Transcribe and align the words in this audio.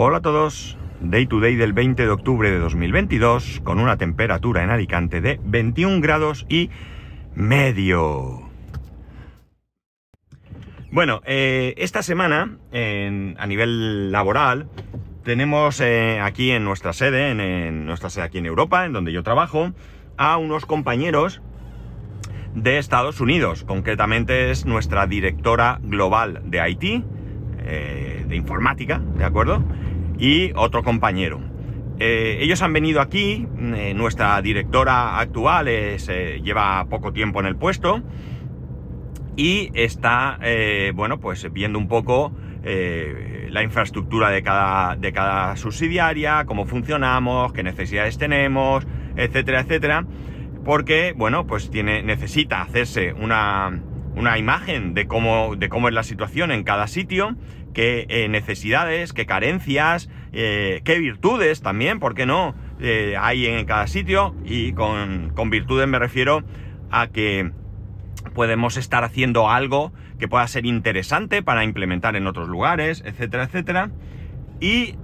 Hola 0.00 0.18
a 0.18 0.22
todos. 0.22 0.78
Day 1.00 1.26
to 1.26 1.40
day 1.40 1.56
del 1.56 1.72
20 1.72 2.04
de 2.04 2.08
octubre 2.08 2.48
de 2.48 2.60
2022 2.60 3.62
con 3.64 3.80
una 3.80 3.96
temperatura 3.96 4.62
en 4.62 4.70
Alicante 4.70 5.20
de 5.20 5.40
21 5.42 6.00
grados 6.00 6.46
y 6.48 6.70
medio. 7.34 8.48
Bueno, 10.92 11.20
eh, 11.26 11.74
esta 11.78 12.04
semana 12.04 12.58
a 12.72 13.46
nivel 13.48 14.12
laboral 14.12 14.68
tenemos 15.24 15.80
eh, 15.80 16.20
aquí 16.20 16.52
en 16.52 16.62
nuestra 16.62 16.92
sede, 16.92 17.32
en, 17.32 17.84
nuestra 17.84 18.08
sede 18.08 18.22
aquí 18.22 18.38
en 18.38 18.46
Europa, 18.46 18.86
en 18.86 18.92
donde 18.92 19.10
yo 19.10 19.24
trabajo, 19.24 19.72
a 20.16 20.36
unos 20.36 20.64
compañeros 20.64 21.42
de 22.54 22.78
Estados 22.78 23.20
Unidos. 23.20 23.64
Concretamente 23.64 24.52
es 24.52 24.64
nuestra 24.64 25.08
directora 25.08 25.80
global 25.82 26.42
de 26.44 26.70
IT, 26.70 27.04
eh, 27.70 28.24
de 28.28 28.36
informática, 28.36 29.02
¿de 29.16 29.24
acuerdo? 29.24 29.64
Y 30.18 30.52
otro 30.56 30.82
compañero. 30.82 31.40
Eh, 32.00 32.38
ellos 32.40 32.62
han 32.62 32.72
venido 32.72 33.00
aquí, 33.00 33.46
eh, 33.74 33.94
nuestra 33.94 34.40
directora 34.42 35.18
actual 35.18 35.68
es, 35.68 36.08
lleva 36.42 36.84
poco 36.88 37.12
tiempo 37.12 37.40
en 37.40 37.46
el 37.46 37.56
puesto 37.56 38.02
y 39.36 39.70
está, 39.74 40.38
bueno, 40.94 41.20
pues 41.20 41.52
viendo 41.52 41.78
un 41.78 41.86
poco 41.86 42.32
la 42.64 43.62
infraestructura 43.62 44.30
de 44.30 44.42
cada, 44.42 44.96
de 44.96 45.12
cada 45.12 45.56
subsidiaria, 45.56 46.44
cómo 46.44 46.66
funcionamos, 46.66 47.52
qué 47.52 47.62
necesidades 47.62 48.18
tenemos, 48.18 48.84
etcétera, 49.16 49.60
etcétera, 49.60 50.04
porque, 50.64 51.14
bueno, 51.16 51.46
pues 51.46 51.70
tiene, 51.70 52.02
necesita 52.02 52.60
hacerse 52.60 53.12
una, 53.14 53.80
una 54.14 54.36
imagen 54.38 54.92
de 54.94 55.06
cómo, 55.06 55.56
de 55.56 55.68
cómo 55.68 55.88
es 55.88 55.94
la 55.94 56.02
situación 56.02 56.50
en 56.50 56.62
cada 56.62 56.86
sitio, 56.88 57.36
qué 57.78 58.06
eh, 58.08 58.28
necesidades, 58.28 59.12
qué 59.12 59.24
carencias, 59.24 60.10
eh, 60.32 60.80
qué 60.82 60.98
virtudes 60.98 61.62
también, 61.62 62.00
¿por 62.00 62.16
qué 62.16 62.26
no? 62.26 62.56
Eh, 62.80 63.14
hay 63.16 63.46
en 63.46 63.64
cada 63.66 63.86
sitio 63.86 64.34
y 64.44 64.72
con, 64.72 65.30
con, 65.32 65.48
virtudes 65.48 65.86
me 65.86 66.00
refiero 66.00 66.42
a 66.90 67.06
que 67.06 67.52
podemos 68.34 68.76
estar 68.76 69.04
haciendo 69.04 69.48
algo 69.48 69.92
que 70.18 70.26
pueda 70.26 70.44
ser 70.48 70.66
interesante 70.66 71.40
para 71.40 71.62
implementar 71.62 72.16
en 72.16 72.26
otros 72.26 72.48
lugares, 72.48 73.04
etcétera, 73.06 73.44
etcétera. 73.44 73.92
Y 74.60 74.96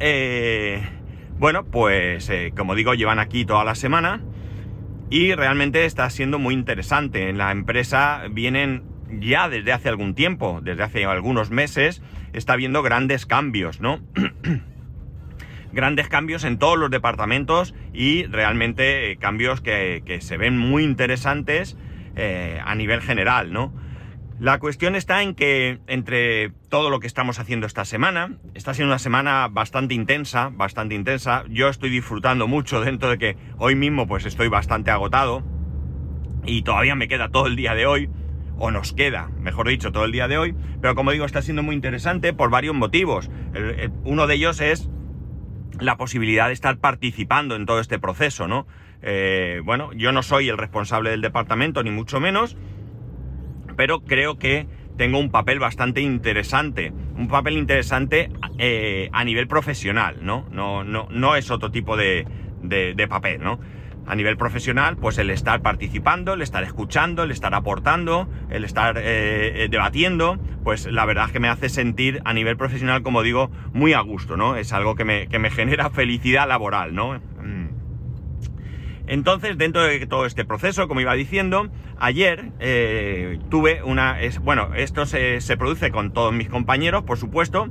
bueno, 1.39 1.67
pues 1.67 2.29
como 2.57 2.75
digo, 2.75 2.95
llevan 2.95 3.21
aquí 3.21 3.45
toda 3.45 3.63
la 3.63 3.77
semana 3.77 4.21
y 5.11 5.33
realmente 5.37 5.85
está 5.85 6.11
siendo 6.11 6.41
muy 6.41 6.55
interesante. 6.55 7.29
En 7.29 7.39
la 7.39 7.53
empresa 7.53 8.25
vienen 8.33 8.83
ya 9.21 9.49
desde 9.49 9.73
hace 9.73 9.89
algún 9.89 10.17
tiempo, 10.17 10.59
desde 10.61 10.83
hace 10.83 11.05
algunos 11.05 11.53
meses, 11.53 12.03
está 12.35 12.53
habiendo 12.53 12.83
grandes 12.83 13.27
cambios, 13.27 13.81
¿no? 13.81 14.01
grandes 15.73 16.09
cambios 16.09 16.45
en 16.45 16.59
todos 16.59 16.79
los 16.79 16.91
departamentos 16.91 17.75
y 17.93 18.25
realmente 18.27 19.11
eh, 19.11 19.17
cambios 19.17 19.61
que, 19.61 20.19
se 20.21 20.37
ven 20.37 20.59
muy 20.59 20.85
interesantes 20.85 21.77
eh, 22.17 22.61
a 22.65 22.75
nivel 22.75 23.01
general, 23.01 23.53
¿no? 23.53 23.75
La 24.41 24.59
cuestión 24.59 24.97
está 24.97 25.23
en 25.23 25.35
que 25.35 25.79
entre 25.87 26.51
todo 26.69 26.91
lo 26.91 26.99
que 26.99 27.07
estamos 27.07 27.39
haciendo 27.39 27.67
esta 27.67 27.85
semana, 27.85 28.37
está 28.55 28.75
siendo 28.75 28.93
una 28.93 28.99
semana 28.99 29.49
bastante 29.49 29.95
intensa, 29.95 30.51
bastante 30.53 30.97
intensa. 30.97 31.45
Yo 31.49 31.69
estoy 31.69 31.89
disfrutando 31.89 32.49
mucho 32.49 32.81
dentro 32.81 33.11
de 33.11 33.19
que 33.19 33.37
hoy 33.59 33.77
mismo 33.77 34.09
pues 34.09 34.27
estoy 34.27 34.49
bastante 34.49 34.91
agotado 34.91 35.45
y 36.45 36.63
todavía 36.63 36.97
me 36.97 37.07
queda 37.07 37.29
todo 37.29 37.47
el 37.47 37.55
día 37.55 37.75
de 37.75 37.87
hoy 37.87 38.11
o 38.59 38.71
nos 38.71 38.93
queda, 38.93 39.31
mejor 39.41 39.69
dicho, 39.69 39.93
todo 39.93 40.05
el 40.05 40.13
día 40.13 40.29
de 40.29 40.39
hoy, 40.39 40.55
pero 40.81 40.95
como 40.95 41.11
digo, 41.11 41.25
está 41.25 41.43
siendo 41.43 41.63
muy 41.63 41.75
interesante 41.75 42.33
por 42.33 42.51
varios 42.51 42.75
motivos. 42.75 43.31
uno 44.05 44.27
de 44.27 44.35
ellos 44.35 44.61
es 44.61 44.89
la 45.81 45.97
posibilidad 45.97 46.49
de 46.49 46.53
estar 46.53 46.79
participando 46.79 47.57
en 47.57 47.67
todo 47.67 47.81
este 47.81 47.99
proceso, 47.99 48.47
¿no? 48.47 48.67
Eh, 49.03 49.61
bueno, 49.65 49.93
yo 49.93 50.13
no 50.13 50.23
soy 50.23 50.49
el 50.49 50.57
responsable 50.57 51.11
del 51.11 51.21
departamento, 51.21 51.83
ni 51.83 51.91
mucho 51.91 52.21
menos, 52.21 52.57
pero 53.77 54.01
creo 54.01 54.39
que 54.39 54.67
tengo 54.97 55.19
un 55.19 55.31
papel 55.31 55.59
bastante 55.59 56.01
interesante, 56.01 56.93
un 57.17 57.29
papel 57.29 57.59
interesante 57.59 58.31
eh, 58.59 59.11
a 59.13 59.25
nivel 59.25 59.49
profesional, 59.49 60.19
¿no? 60.23 60.47
No, 60.53 60.85
no, 60.85 61.09
no 61.11 61.37
es 61.37 61.51
otro 61.51 61.71
tipo 61.71 61.97
de, 61.97 62.27
de 62.63 63.09
papel, 63.09 63.43
¿no? 63.43 63.59
A 64.07 64.15
nivel 64.15 64.37
profesional, 64.37 64.97
pues 64.97 65.19
el 65.19 65.31
estar 65.31 65.63
participando, 65.63 66.35
el 66.35 66.43
estar 66.43 66.63
escuchando, 66.63 67.23
el 67.23 67.31
estar 67.31 67.55
aportando, 67.55 68.29
el 68.51 68.65
estar 68.65 68.99
eh, 68.99 69.65
eh, 69.65 69.69
debatiendo, 69.71 70.39
pues 70.63 70.87
la 70.87 71.05
verdad 71.05 71.27
es 71.27 71.33
que 71.33 71.41
me 71.41 71.49
hace 71.49 71.69
sentir 71.69 72.21
a 72.25 72.33
nivel 72.33 72.57
profesional, 72.57 73.03
como 73.03 73.23
digo, 73.23 73.51
muy 73.73 73.93
a 73.93 74.01
gusto, 74.01 74.37
¿no? 74.37 74.57
Es 74.57 74.73
algo 74.73 74.95
que 74.95 75.05
me, 75.05 75.27
genera 75.51 75.91
felicidad 75.91 76.49
laboral, 76.49 76.95
¿no? 76.95 77.15
Mm. 77.15 77.69
Entonces, 79.07 79.59
dentro 79.59 79.83
de 79.83 80.07
todo 80.07 80.25
este 80.25 80.45
proceso, 80.45 80.89
como 80.89 81.01
iba 81.01 81.13
diciendo, 81.15 81.69
ayer 81.99 82.53
eh, 82.59 83.39
tuve 83.51 83.83
una... 83.83 84.23
Es, 84.23 84.39
bueno, 84.39 84.75
esto 84.75 85.05
se, 85.05 85.43
se 85.43 85.59
produce 85.59 85.91
con 85.91 86.13
todos 86.13 86.33
mis 86.33 86.49
compañeros, 86.49 87.05
por 87.05 87.19
supuesto, 87.19 87.71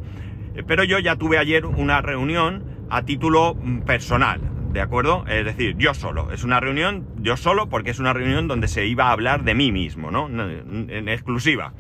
pero 0.68 0.84
yo 0.84 1.00
ya 1.00 1.16
tuve 1.16 1.40
ayer 1.40 1.66
una 1.66 2.02
reunión 2.02 2.64
a 2.90 3.04
título 3.04 3.56
mm, 3.56 3.80
personal, 3.80 4.40
¿de 4.74 4.82
acuerdo? 4.82 5.24
Es 5.28 5.46
decir, 5.46 5.76
yo 5.78 5.94
solo. 5.94 6.32
Es 6.32 6.44
una 6.44 6.60
reunión, 6.60 7.06
yo 7.20 7.38
solo, 7.38 7.70
porque 7.70 7.92
es 7.92 8.00
una 8.00 8.12
reunión 8.12 8.48
donde 8.48 8.68
se 8.68 8.86
iba 8.88 9.06
a 9.06 9.12
hablar 9.12 9.44
de 9.44 9.54
mí 9.54 9.72
mismo, 9.72 10.10
¿no? 10.10 10.28
En 10.28 11.08
exclusiva. 11.08 11.74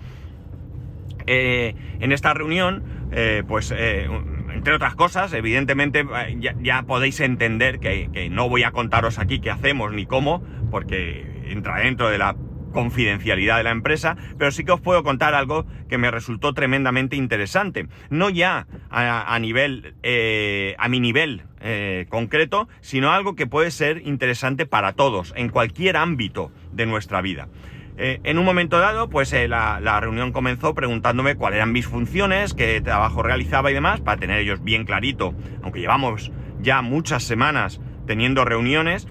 Eh, 1.25 1.75
en 1.99 2.11
esta 2.11 2.33
reunión, 2.33 2.83
eh, 3.11 3.43
pues, 3.47 3.73
eh, 3.75 4.07
entre 4.53 4.75
otras 4.75 4.93
cosas, 4.93 5.33
evidentemente 5.33 6.05
ya, 6.61 6.83
podéis 6.83 7.19
entender 7.19 7.79
que, 7.79 8.29
no 8.29 8.47
voy 8.47 8.63
a 8.63 8.71
contaros 8.71 9.17
aquí 9.17 9.39
qué 9.39 9.49
hacemos 9.49 9.91
ni 9.91 10.05
cómo, 10.05 10.43
porque 10.69 11.25
entra 11.47 11.79
dentro 11.79 12.09
de 12.09 12.19
la 12.19 12.35
confidencialidad 12.73 13.57
de 13.57 13.63
la 13.63 13.71
empresa, 13.71 14.17
pero 14.37 14.51
sí 14.51 14.63
que 14.63 14.71
os 14.71 14.81
puedo 14.81 15.03
contar 15.03 15.33
algo 15.33 15.65
que 15.89 15.97
me 15.97 16.11
resultó 16.11 16.53
tremendamente 16.53 17.15
interesante. 17.15 17.87
No 18.09 18.29
ya 18.29 18.67
a, 18.89 19.37
nivel, 19.39 19.95
a 20.77 20.89
mi 20.89 20.99
nivel 20.99 21.43
eh, 21.65 22.07
concreto, 22.09 22.67
sino 22.81 23.11
algo 23.11 23.35
que 23.35 23.47
puede 23.47 23.71
ser 23.71 24.05
interesante 24.05 24.65
para 24.65 24.93
todos, 24.93 25.33
en 25.37 25.47
cualquier 25.49 25.95
ámbito 25.97 26.51
de 26.73 26.85
nuestra 26.85 27.21
vida. 27.21 27.47
Eh, 27.97 28.19
en 28.23 28.37
un 28.37 28.43
momento 28.45 28.79
dado, 28.79 29.09
pues 29.09 29.33
la, 29.47 29.79
la, 29.79 29.99
reunión 29.99 30.33
comenzó 30.33 30.75
preguntándome 30.75 31.35
cuáles 31.35 31.57
eran 31.57 31.71
mis 31.71 31.87
funciones, 31.87 32.53
qué 32.53 32.81
trabajo 32.81 33.23
realizaba 33.23 33.71
y 33.71 33.73
demás, 33.73 34.01
para 34.01 34.19
tener 34.19 34.39
ellos 34.39 34.63
bien 34.63 34.83
clarito, 34.83 35.33
aunque 35.61 35.79
llevamos 35.79 36.31
ya 36.59 36.81
muchas 36.81 37.23
semanas 37.23 37.79
teniendo 38.05 38.43
reuniones. 38.45 39.07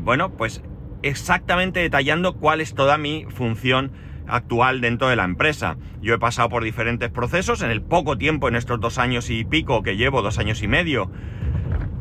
bueno, 0.00 0.36
pues 0.36 0.62
exactamente 1.02 1.80
detallando 1.80 2.36
cuál 2.36 2.60
es 2.60 2.74
toda 2.74 2.96
mi 2.96 3.26
función 3.28 3.90
actual 4.28 4.80
dentro 4.80 5.08
de 5.08 5.16
la 5.16 5.24
empresa. 5.24 5.76
Yo 6.00 6.14
he 6.14 6.18
pasado 6.18 6.48
por 6.48 6.64
diferentes 6.64 7.10
procesos 7.10 7.62
en 7.62 7.70
el 7.70 7.82
poco 7.82 8.18
tiempo, 8.18 8.48
en 8.48 8.56
estos 8.56 8.80
dos 8.80 8.98
años 8.98 9.30
y 9.30 9.44
pico 9.44 9.82
que 9.82 9.96
llevo, 9.96 10.22
dos 10.22 10.38
años 10.38 10.62
y 10.62 10.68
medio 10.68 11.10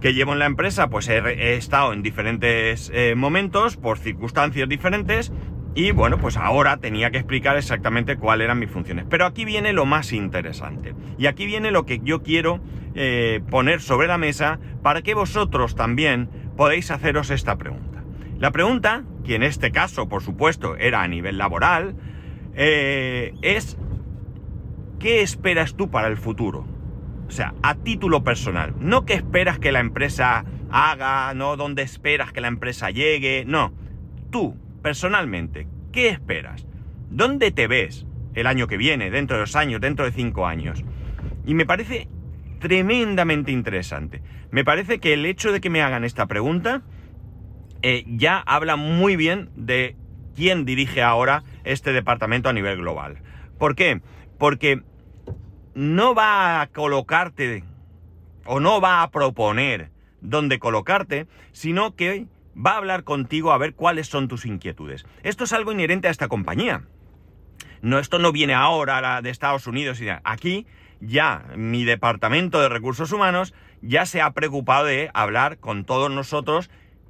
que 0.02 0.14
llevo 0.14 0.34
en 0.34 0.40
la 0.40 0.46
empresa, 0.46 0.90
pues 0.90 1.08
he, 1.10 1.56
estado 1.56 1.92
en 1.92 2.04
diferentes 2.04 2.92
eh, 2.94 3.16
momentos 3.16 3.76
por 3.76 3.98
circunstancias 3.98 4.70
diferentes 4.70 5.32
y 5.74 5.92
bueno, 5.92 6.18
pues 6.20 6.38
ahora 6.38 6.78
tenía 6.78 7.12
que 7.12 7.18
explicar 7.18 7.58
exactamente 7.58 8.16
cuáles 8.16 8.46
eran 8.46 8.60
mis 8.60 8.70
funciones. 8.70 9.06
Pero 9.10 9.26
aquí 9.26 9.44
viene 9.44 9.74
lo 9.74 9.86
más 9.86 10.14
interesante. 10.14 10.96
Y 11.18 11.26
aquí 11.26 11.46
viene 11.46 11.70
lo 11.70 11.86
que 11.86 12.00
yo 12.04 12.24
quiero 12.24 12.62
eh, 12.94 13.42
poner 13.50 13.82
sobre 13.82 14.08
la 14.08 14.18
mesa 14.18 14.60
para 14.82 15.02
que 15.02 15.14
vosotros 15.14 15.76
también 15.76 16.30
podéis 16.56 16.92
haceros 16.92 17.30
esta 17.30 17.58
pregunta. 17.58 18.04
La 18.40 18.52
pregunta, 18.52 19.04
que 19.26 19.36
en 19.36 19.44
este 19.44 19.72
caso, 19.72 20.08
por 20.08 20.24
supuesto, 20.24 20.78
era 20.78 21.02
a 21.02 21.08
nivel 21.08 21.38
laboral, 21.38 21.96
eh, 22.56 23.34
es 23.42 23.78
¿qué 25.00 25.22
esperas 25.22 25.76
tú 25.76 25.90
para 25.90 26.08
el 26.08 26.18
futuro? 26.18 26.66
O 27.28 27.32
sea, 27.32 27.54
a 27.64 27.76
título 27.76 28.24
personal. 28.24 28.74
No 28.80 29.06
qué 29.06 29.14
esperas 29.14 29.60
que 29.60 29.72
la 29.72 29.80
empresa 29.80 30.46
haga, 30.70 31.34
no 31.34 31.58
dónde 31.58 31.82
esperas 31.82 32.32
que 32.32 32.42
la 32.42 32.48
empresa 32.48 32.90
llegue, 32.92 33.44
no. 33.46 33.74
Tú, 34.32 34.58
personalmente, 34.82 35.68
¿qué 35.92 36.10
esperas? 36.10 36.68
¿Dónde 37.10 37.52
te 37.52 37.68
ves 37.68 38.06
el 38.34 38.48
año 38.48 38.68
que 38.68 38.78
viene, 38.78 39.10
dentro 39.12 39.38
de 39.38 39.42
dos 39.42 39.56
años, 39.56 39.82
dentro 39.82 40.06
de 40.06 40.12
cinco 40.12 40.48
años? 40.48 40.84
Y 41.46 41.54
me 41.54 41.66
parece 41.66 42.08
tremendamente 42.60 43.52
interesante. 43.52 44.22
Me 44.52 44.64
parece 44.64 45.00
que 45.00 45.14
el 45.14 45.26
hecho 45.26 45.52
de 45.52 45.62
que 45.62 45.70
me 45.70 45.82
hagan 45.82 46.04
esta 46.04 46.26
pregunta 46.26 46.84
eh, 47.82 48.04
ya 48.08 48.40
habla 48.40 48.76
muy 48.76 49.16
bien 49.16 49.50
de 49.56 49.96
quién 50.36 50.66
dirige 50.66 51.02
ahora 51.02 51.44
este 51.64 51.94
departamento 51.94 52.50
a 52.50 52.54
nivel 52.54 52.78
global. 52.78 53.18
¿Por 53.58 53.76
qué? 53.76 54.02
Porque 54.38 54.84
no 55.74 56.14
va 56.14 56.62
a 56.62 56.68
colocarte 56.68 57.64
o 58.46 58.60
no 58.60 58.82
va 58.82 59.02
a 59.02 59.12
proponer 59.12 59.90
dónde 60.22 60.60
colocarte, 60.60 61.28
sino 61.52 61.96
que 61.96 62.28
va 62.56 62.72
a 62.72 62.78
hablar 62.78 63.04
contigo 63.04 63.52
a 63.52 63.58
ver 63.58 63.74
cuáles 63.74 64.08
son 64.08 64.28
tus 64.28 64.46
inquietudes. 64.46 65.06
Esto 65.24 65.44
es 65.44 65.54
algo 65.54 65.72
inherente 65.72 66.08
a 66.08 66.12
esta 66.12 66.28
compañía. 66.28 66.84
No, 67.82 68.00
esto 68.00 68.20
no 68.20 68.32
viene 68.32 68.54
ahora 68.54 69.22
de 69.22 69.30
Estados 69.30 69.68
Unidos. 69.68 70.00
Aquí 70.24 70.66
ya 71.02 71.46
mi 71.56 71.84
departamento 71.84 72.62
de 72.62 72.70
recursos 72.70 73.12
humanos 73.12 73.54
ya 73.82 74.06
se 74.06 74.22
ha 74.22 74.32
preocupado 74.32 74.86
de 74.86 75.12
hablar 75.14 75.58
con 75.58 75.86
todos 75.86 76.10
nosotros, 76.10 76.70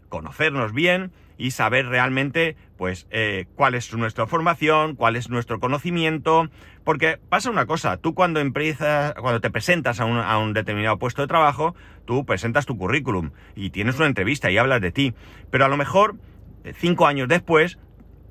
conocernos 0.10 0.74
bien 0.74 1.12
y 1.38 1.52
saber 1.52 1.88
realmente 1.88 2.56
pues 2.78 3.08
eh, 3.10 3.46
cuál 3.56 3.76
es 3.76 3.94
nuestra 3.94 4.28
formación, 4.28 4.96
cuál 4.96 5.16
es 5.16 5.30
nuestro 5.30 5.60
conocimiento, 5.60 6.50
porque 6.84 7.20
pasa 7.30 7.50
una 7.50 7.66
cosa, 7.66 7.98
tú 7.98 8.14
cuando 8.14 8.40
empiezas, 8.40 9.14
cuando 9.16 9.42
te 9.42 9.50
presentas 9.50 10.00
a 10.00 10.06
un, 10.06 10.18
a 10.18 10.38
un, 10.38 10.54
determinado 10.54 10.98
puesto 10.98 11.22
de 11.22 11.28
trabajo, 11.28 11.76
tú 12.06 12.26
presentas 12.26 12.66
tu 12.66 12.78
currículum 12.78 13.32
y 13.56 13.70
tienes 13.70 13.98
una 13.98 14.08
entrevista 14.08 14.52
y 14.52 14.58
hablas 14.58 14.82
de 14.82 14.92
ti, 14.92 15.14
pero 15.52 15.66
a 15.66 15.70
lo 15.70 15.78
mejor 15.78 16.16
eh, 16.64 16.74
cinco 16.76 17.08
años 17.08 17.28
después 17.28 17.78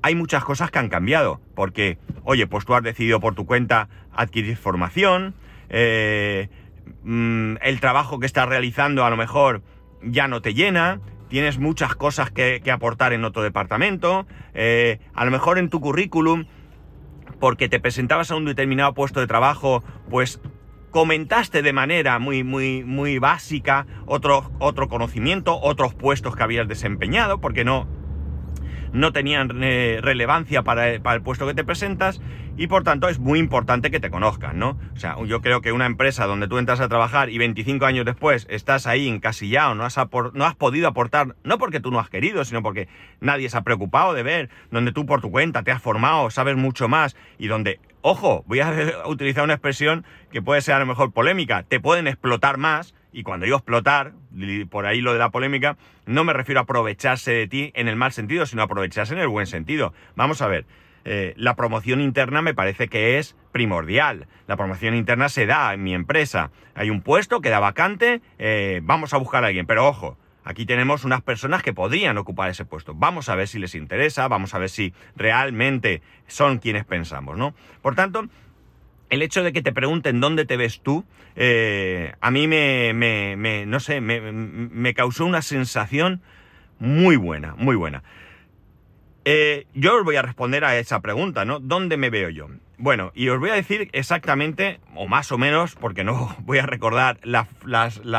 hay 0.01 0.13
muchas 0.13 0.43
cosas 0.43 0.69
que 0.69 0.77
han 0.77 0.89
cambiado, 0.89 1.41
porque, 1.55 1.97
oye, 2.23 2.45
pues 2.45 2.63
tú 2.65 2.75
has 2.75 2.83
decidido 2.83 3.19
por 3.19 3.33
tu 3.33 3.47
cuenta 3.47 3.89
adquirir 4.13 4.55
formación, 4.55 5.33
eh, 5.69 6.49
mm, 7.03 7.55
el 7.61 7.79
trabajo 7.79 8.19
que 8.19 8.27
estás 8.27 8.47
realizando 8.47 9.03
a 9.03 9.09
lo 9.09 9.17
mejor 9.17 9.63
ya 10.03 10.27
no 10.27 10.43
te 10.43 10.53
llena, 10.53 10.99
tienes 11.27 11.57
muchas 11.57 11.95
cosas 11.95 12.31
que, 12.31 12.61
aportar 12.71 13.13
en 13.13 13.25
otro 13.25 13.41
departamento, 13.43 14.27
eh, 14.53 14.99
a 15.13 15.25
lo 15.25 15.31
mejor 15.31 15.57
en 15.57 15.69
tu 15.69 15.79
currículum, 15.79 16.45
porque 17.39 17.69
te 17.69 17.79
presentabas 17.79 18.31
a 18.31 18.35
un 18.35 18.45
determinado 18.45 18.93
puesto 18.93 19.19
de 19.19 19.27
trabajo, 19.27 19.83
pues 20.09 20.41
comentaste 20.91 21.61
de 21.61 21.73
manera 21.73 22.19
muy, 22.19 22.43
muy, 22.43 22.83
muy 22.83 23.19
básica 23.19 23.85
otro, 24.05 24.51
otro 24.59 24.87
conocimiento, 24.87 25.59
otros 25.59 25.93
puestos 25.93 26.35
que 26.35 26.43
habías 26.43 26.67
desempeñado, 26.67 27.41
porque 27.41 27.65
no, 27.65 27.87
no 28.95 29.11
tenían 29.11 29.61
eh, 29.61 29.99
relevancia 30.01 30.63
para, 30.63 30.99
para, 31.01 31.17
el 31.17 31.21
puesto 31.21 31.45
que 31.45 31.53
te 31.53 31.65
presentas 31.65 32.21
y 32.57 32.67
por 32.67 32.83
tanto 32.83 33.09
es 33.09 33.19
muy 33.19 33.39
importante 33.39 33.91
que 33.91 33.99
te 33.99 34.09
conozcan, 34.09 34.57
¿no? 34.57 34.79
O 34.95 34.97
sea, 34.97 35.17
yo 35.25 35.41
creo 35.41 35.61
que 35.61 35.73
una 35.73 35.85
empresa 35.85 36.25
donde 36.25 36.47
tú 36.47 36.57
entras 36.57 36.79
a 36.79 36.87
trabajar 36.87 37.29
y 37.29 37.37
25 37.37 37.85
años 37.85 38.05
después 38.05 38.47
estás 38.49 38.87
ahí 38.87 39.09
encasillado, 39.09 39.75
no 39.75 39.83
has, 39.83 39.97
no 40.33 40.45
has 40.45 40.55
podido 40.55 40.87
aportar, 40.87 41.35
no 41.43 41.57
porque 41.57 41.81
tú 41.81 41.91
no 41.91 41.99
has 41.99 42.09
querido, 42.09 42.45
sino 42.45 42.63
porque 42.63 42.87
nadie 43.19 43.49
se 43.49 43.57
ha 43.57 43.61
preocupado 43.61 44.13
de 44.13 44.23
ver, 44.23 44.49
donde 44.71 44.93
tú 44.93 45.05
por 45.05 45.19
tu 45.19 45.29
cuenta 45.29 45.63
te 45.63 45.71
has 45.71 45.81
formado, 45.81 46.29
sabes 46.29 46.55
mucho 46.55 46.87
más 46.87 47.17
y 47.37 47.47
donde, 47.47 47.81
ojo, 48.01 48.45
voy 48.47 48.61
a 48.61 48.73
utilizar 49.07 49.43
una 49.43 49.55
expresión 49.55 50.05
que 50.31 50.41
puede 50.41 50.61
ser 50.61 50.75
a 50.75 50.79
lo 50.79 50.85
mejor 50.85 51.11
polémica, 51.11 51.63
te 51.63 51.81
pueden 51.81 52.07
explotar 52.07 52.57
más 52.57 52.95
y 53.15 53.23
cuando 53.23 53.45
digo 53.45 53.55
explotar, 53.55 54.11
por 54.69 54.85
ahí 54.85 54.99
lo 54.99 55.13
de 55.13 55.19
la 55.19 55.29
polémica, 55.29 55.77
no 56.05 56.25
me 56.25 56.33
refiero 56.33 56.59
a 56.59 56.63
aprovecharse 56.63 57.31
de 57.31 57.47
ti 57.47 57.71
en 57.73 57.87
el 57.87 57.95
mal 57.95 58.11
sentido, 58.11 58.45
sino 58.45 58.61
aprovecharse 58.61 59.13
en 59.13 59.21
el 59.21 59.29
buen 59.29 59.47
sentido. 59.47 59.93
Vamos 60.17 60.41
a 60.41 60.47
ver, 60.47 60.65
eh, 61.05 61.33
la 61.37 61.55
promoción 61.55 62.01
interna 62.01 62.41
me 62.41 62.53
parece 62.53 62.89
que 62.89 63.17
es 63.17 63.37
primordial. 63.53 64.27
La 64.47 64.57
promoción 64.57 64.95
interna 64.95 65.29
se 65.29 65.45
da 65.45 65.73
en 65.73 65.81
mi 65.81 65.93
empresa. 65.93 66.51
Hay 66.73 66.89
un 66.89 67.01
puesto, 67.01 67.39
queda 67.39 67.61
vacante, 67.61 68.21
eh, 68.37 68.81
vamos 68.83 69.13
a 69.13 69.17
buscar 69.17 69.45
a 69.45 69.47
alguien, 69.47 69.65
pero 69.65 69.87
ojo. 69.87 70.17
Aquí 70.43 70.65
tenemos 70.65 71.05
unas 71.05 71.21
personas 71.21 71.63
que 71.63 71.73
podrían 71.73 72.17
ocupar 72.17 72.49
ese 72.49 72.65
puesto. 72.65 72.93
Vamos 72.93 73.29
a 73.29 73.35
ver 73.35 73.47
si 73.47 73.59
les 73.59 73.75
interesa, 73.75 74.27
vamos 74.27 74.53
a 74.53 74.59
ver 74.59 74.69
si 74.69 74.93
realmente 75.15 76.03
son 76.27 76.59
quienes 76.59 76.85
pensamos, 76.85 77.35
¿no? 77.35 77.55
Por 77.81 77.95
tanto, 77.95 78.27
el 79.15 79.21
hecho 79.21 79.43
de 79.43 79.51
que 79.51 79.61
te 79.61 79.73
pregunten 79.73 80.19
dónde 80.19 80.45
te 80.45 80.57
ves 80.57 80.81
tú, 80.81 81.03
eh, 81.35 82.13
a 82.21 82.31
mí 82.31 82.47
me, 82.47 83.65
no 83.65 83.79
sé, 83.79 83.99
me, 84.01 84.93
causó 84.93 85.25
una 85.25 85.41
sensación 85.41 86.21
muy 86.79 87.15
buena, 87.15 87.55
muy 87.57 87.75
buena. 87.75 88.03
Eh, 89.25 89.65
yo 89.73 89.97
os 89.97 90.03
voy 90.03 90.17
a 90.17 90.21
responder 90.21 90.63
a 90.63 90.77
esa 90.77 91.01
pregunta, 91.01 91.45
¿no? 91.45 91.59
¿Dónde 91.59 91.97
me 91.97 92.09
veo 92.09 92.29
yo? 92.29 92.47
Bueno, 92.77 93.11
y 93.15 93.29
os 93.29 93.39
voy 93.39 93.49
a 93.49 93.55
decir 93.55 93.89
exactamente, 93.93 94.79
o 94.93 95.07
más 95.07 95.31
o 95.31 95.37
menos, 95.37 95.75
porque 95.75 96.03
no 96.03 96.35
voy 96.41 96.59
a 96.59 96.65
recordar 96.65 97.17
la, 97.23 97.47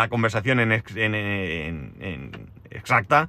conversación 0.09 0.59
en, 0.59 0.73
en, 0.73 2.33
exacta, 2.71 3.29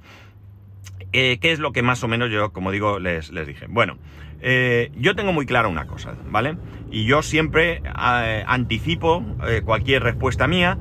eh, 1.12 1.38
qué 1.40 1.52
es 1.52 1.60
lo 1.60 1.72
que 1.72 1.82
más 1.82 2.02
o 2.02 2.08
menos 2.08 2.30
yo, 2.30 2.52
como 2.52 2.72
digo, 2.72 2.98
les, 2.98 3.30
dije. 3.46 3.66
Bueno, 3.68 3.98
yo 4.96 5.14
tengo 5.14 5.32
muy 5.32 5.46
clara 5.46 5.68
una 5.68 5.86
cosa, 5.86 6.14
¿vale? 6.30 6.56
Y 6.90 7.04
yo 7.04 7.22
siempre 7.22 7.82
eh, 7.84 8.44
anticipo 8.46 9.24
eh, 9.46 9.62
cualquier 9.64 10.02
respuesta 10.02 10.46
mía 10.46 10.78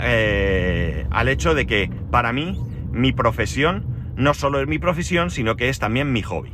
eh, 0.00 1.06
al 1.10 1.28
hecho 1.28 1.54
de 1.54 1.66
que 1.66 1.90
para 2.10 2.32
mí 2.32 2.60
mi 2.92 3.12
profesión 3.12 3.84
no 4.16 4.34
solo 4.34 4.60
es 4.60 4.68
mi 4.68 4.78
profesión, 4.78 5.30
sino 5.30 5.56
que 5.56 5.68
es 5.68 5.78
también 5.78 6.12
mi 6.12 6.22
hobby. 6.22 6.52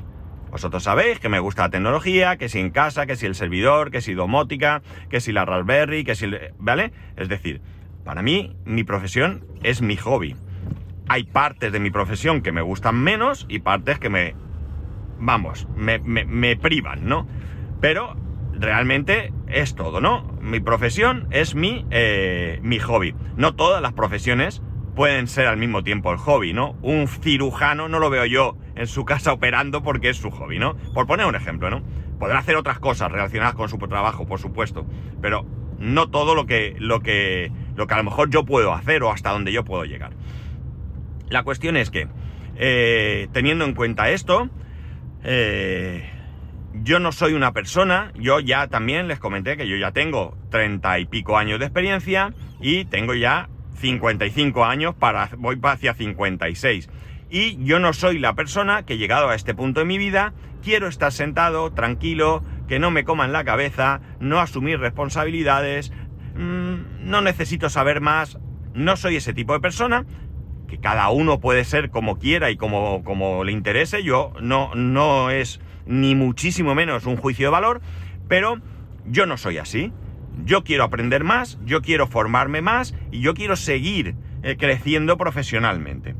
Vosotros 0.50 0.82
sabéis 0.82 1.20
que 1.20 1.28
me 1.28 1.38
gusta 1.38 1.62
la 1.62 1.70
tecnología, 1.70 2.36
que 2.36 2.48
si 2.48 2.58
en 2.58 2.70
casa, 2.70 3.06
que 3.06 3.16
si 3.16 3.26
el 3.26 3.34
servidor, 3.34 3.90
que 3.90 4.00
si 4.00 4.14
domótica, 4.14 4.82
que 5.08 5.20
si 5.20 5.32
la 5.32 5.44
Raspberry, 5.44 6.02
que 6.02 6.14
si... 6.14 6.26
¿Vale? 6.58 6.92
Es 7.16 7.28
decir, 7.28 7.60
para 8.04 8.22
mí 8.22 8.56
mi 8.64 8.82
profesión 8.82 9.44
es 9.62 9.82
mi 9.82 9.96
hobby. 9.96 10.34
Hay 11.08 11.24
partes 11.24 11.72
de 11.72 11.80
mi 11.80 11.90
profesión 11.90 12.40
que 12.40 12.50
me 12.50 12.62
gustan 12.62 12.96
menos 12.96 13.46
y 13.48 13.60
partes 13.60 13.98
que 13.98 14.08
me 14.08 14.34
vamos, 15.18 15.68
me, 15.76 15.98
me 15.98 16.56
privan, 16.56 17.06
¿no? 17.06 17.28
Pero 17.80 18.16
realmente 18.60 19.32
es 19.48 19.74
todo, 19.74 20.00
¿no? 20.00 20.22
Mi 20.40 20.60
profesión 20.60 21.26
es 21.30 21.54
mi, 21.54 21.86
eh, 21.90 22.60
mi 22.62 22.78
hobby. 22.78 23.14
No 23.36 23.54
todas 23.54 23.82
las 23.82 23.94
profesiones 23.94 24.62
pueden 24.94 25.28
ser 25.28 25.46
al 25.46 25.56
mismo 25.56 25.82
tiempo 25.82 26.12
el 26.12 26.18
hobby, 26.18 26.52
¿no? 26.52 26.76
Un 26.82 27.08
cirujano 27.08 27.88
no 27.88 27.98
lo 27.98 28.10
veo 28.10 28.26
yo 28.26 28.56
en 28.76 28.86
su 28.86 29.04
casa 29.04 29.32
operando 29.32 29.82
porque 29.82 30.10
es 30.10 30.18
su 30.18 30.30
hobby, 30.30 30.58
¿no? 30.58 30.76
Por 30.94 31.06
poner 31.06 31.26
un 31.26 31.34
ejemplo, 31.34 31.70
¿no? 31.70 31.82
Podrá 32.18 32.38
hacer 32.38 32.56
otras 32.56 32.78
cosas 32.78 33.10
relacionadas 33.10 33.54
con 33.54 33.68
su 33.68 33.78
trabajo, 33.78 34.26
por 34.26 34.38
supuesto, 34.38 34.86
pero 35.22 35.46
no 35.78 36.10
todo 36.10 36.34
lo 36.34 36.44
que, 36.44 36.76
lo 36.78 37.00
que, 37.00 37.50
lo 37.76 37.86
que 37.86 37.94
a 37.94 37.96
lo 37.96 38.04
mejor 38.04 38.28
yo 38.28 38.44
puedo 38.44 38.74
hacer 38.74 39.02
o 39.02 39.10
hasta 39.10 39.30
donde 39.30 39.52
yo 39.52 39.64
puedo 39.64 39.84
llegar. 39.84 40.12
La 41.30 41.44
cuestión 41.44 41.76
es 41.78 41.90
que, 41.90 42.08
eh, 42.56 43.28
teniendo 43.32 43.64
en 43.64 43.74
cuenta 43.74 44.10
esto, 44.10 44.50
eh, 45.24 46.09
yo 46.74 47.00
no 47.00 47.12
soy 47.12 47.34
una 47.34 47.52
persona, 47.52 48.12
yo 48.14 48.40
ya 48.40 48.68
también 48.68 49.08
les 49.08 49.18
comenté 49.18 49.56
que 49.56 49.68
yo 49.68 49.76
ya 49.76 49.92
tengo 49.92 50.36
treinta 50.50 50.98
y 50.98 51.06
pico 51.06 51.36
años 51.36 51.58
de 51.58 51.66
experiencia 51.66 52.32
y 52.60 52.84
tengo 52.84 53.14
ya 53.14 53.48
55 53.80 54.64
años 54.64 54.94
para, 54.94 55.30
voy 55.36 55.58
hacia 55.62 55.94
56. 55.94 56.88
Y 57.30 57.62
yo 57.64 57.78
no 57.78 57.92
soy 57.92 58.18
la 58.18 58.34
persona 58.34 58.84
que 58.84 58.98
llegado 58.98 59.28
a 59.28 59.34
este 59.34 59.54
punto 59.54 59.80
de 59.80 59.86
mi 59.86 59.98
vida 59.98 60.32
quiero 60.62 60.88
estar 60.88 61.12
sentado, 61.12 61.72
tranquilo, 61.72 62.44
que 62.68 62.78
no 62.78 62.90
me 62.90 63.04
coman 63.04 63.32
la 63.32 63.44
cabeza, 63.44 64.00
no 64.20 64.40
asumir 64.40 64.78
responsabilidades, 64.78 65.92
mmm, 66.34 67.08
no 67.08 67.20
necesito 67.20 67.70
saber 67.70 68.00
más, 68.00 68.38
no 68.74 68.96
soy 68.96 69.16
ese 69.16 69.32
tipo 69.32 69.52
de 69.54 69.60
persona, 69.60 70.06
que 70.68 70.78
cada 70.78 71.08
uno 71.10 71.40
puede 71.40 71.64
ser 71.64 71.90
como 71.90 72.18
quiera 72.18 72.50
y 72.50 72.56
como, 72.56 73.02
como 73.02 73.42
le 73.42 73.52
interese, 73.52 74.04
yo 74.04 74.32
no, 74.40 74.74
no 74.74 75.30
es 75.30 75.60
ni 75.86 76.14
muchísimo 76.14 76.74
menos 76.74 77.06
un 77.06 77.16
juicio 77.16 77.46
de 77.46 77.50
valor, 77.50 77.80
pero 78.28 78.60
yo 79.06 79.26
no 79.26 79.36
soy 79.36 79.58
así. 79.58 79.92
Yo 80.44 80.64
quiero 80.64 80.84
aprender 80.84 81.24
más, 81.24 81.58
yo 81.64 81.82
quiero 81.82 82.06
formarme 82.06 82.62
más 82.62 82.94
y 83.10 83.20
yo 83.20 83.34
quiero 83.34 83.56
seguir 83.56 84.14
eh, 84.42 84.56
creciendo 84.58 85.16
profesionalmente. 85.18 86.14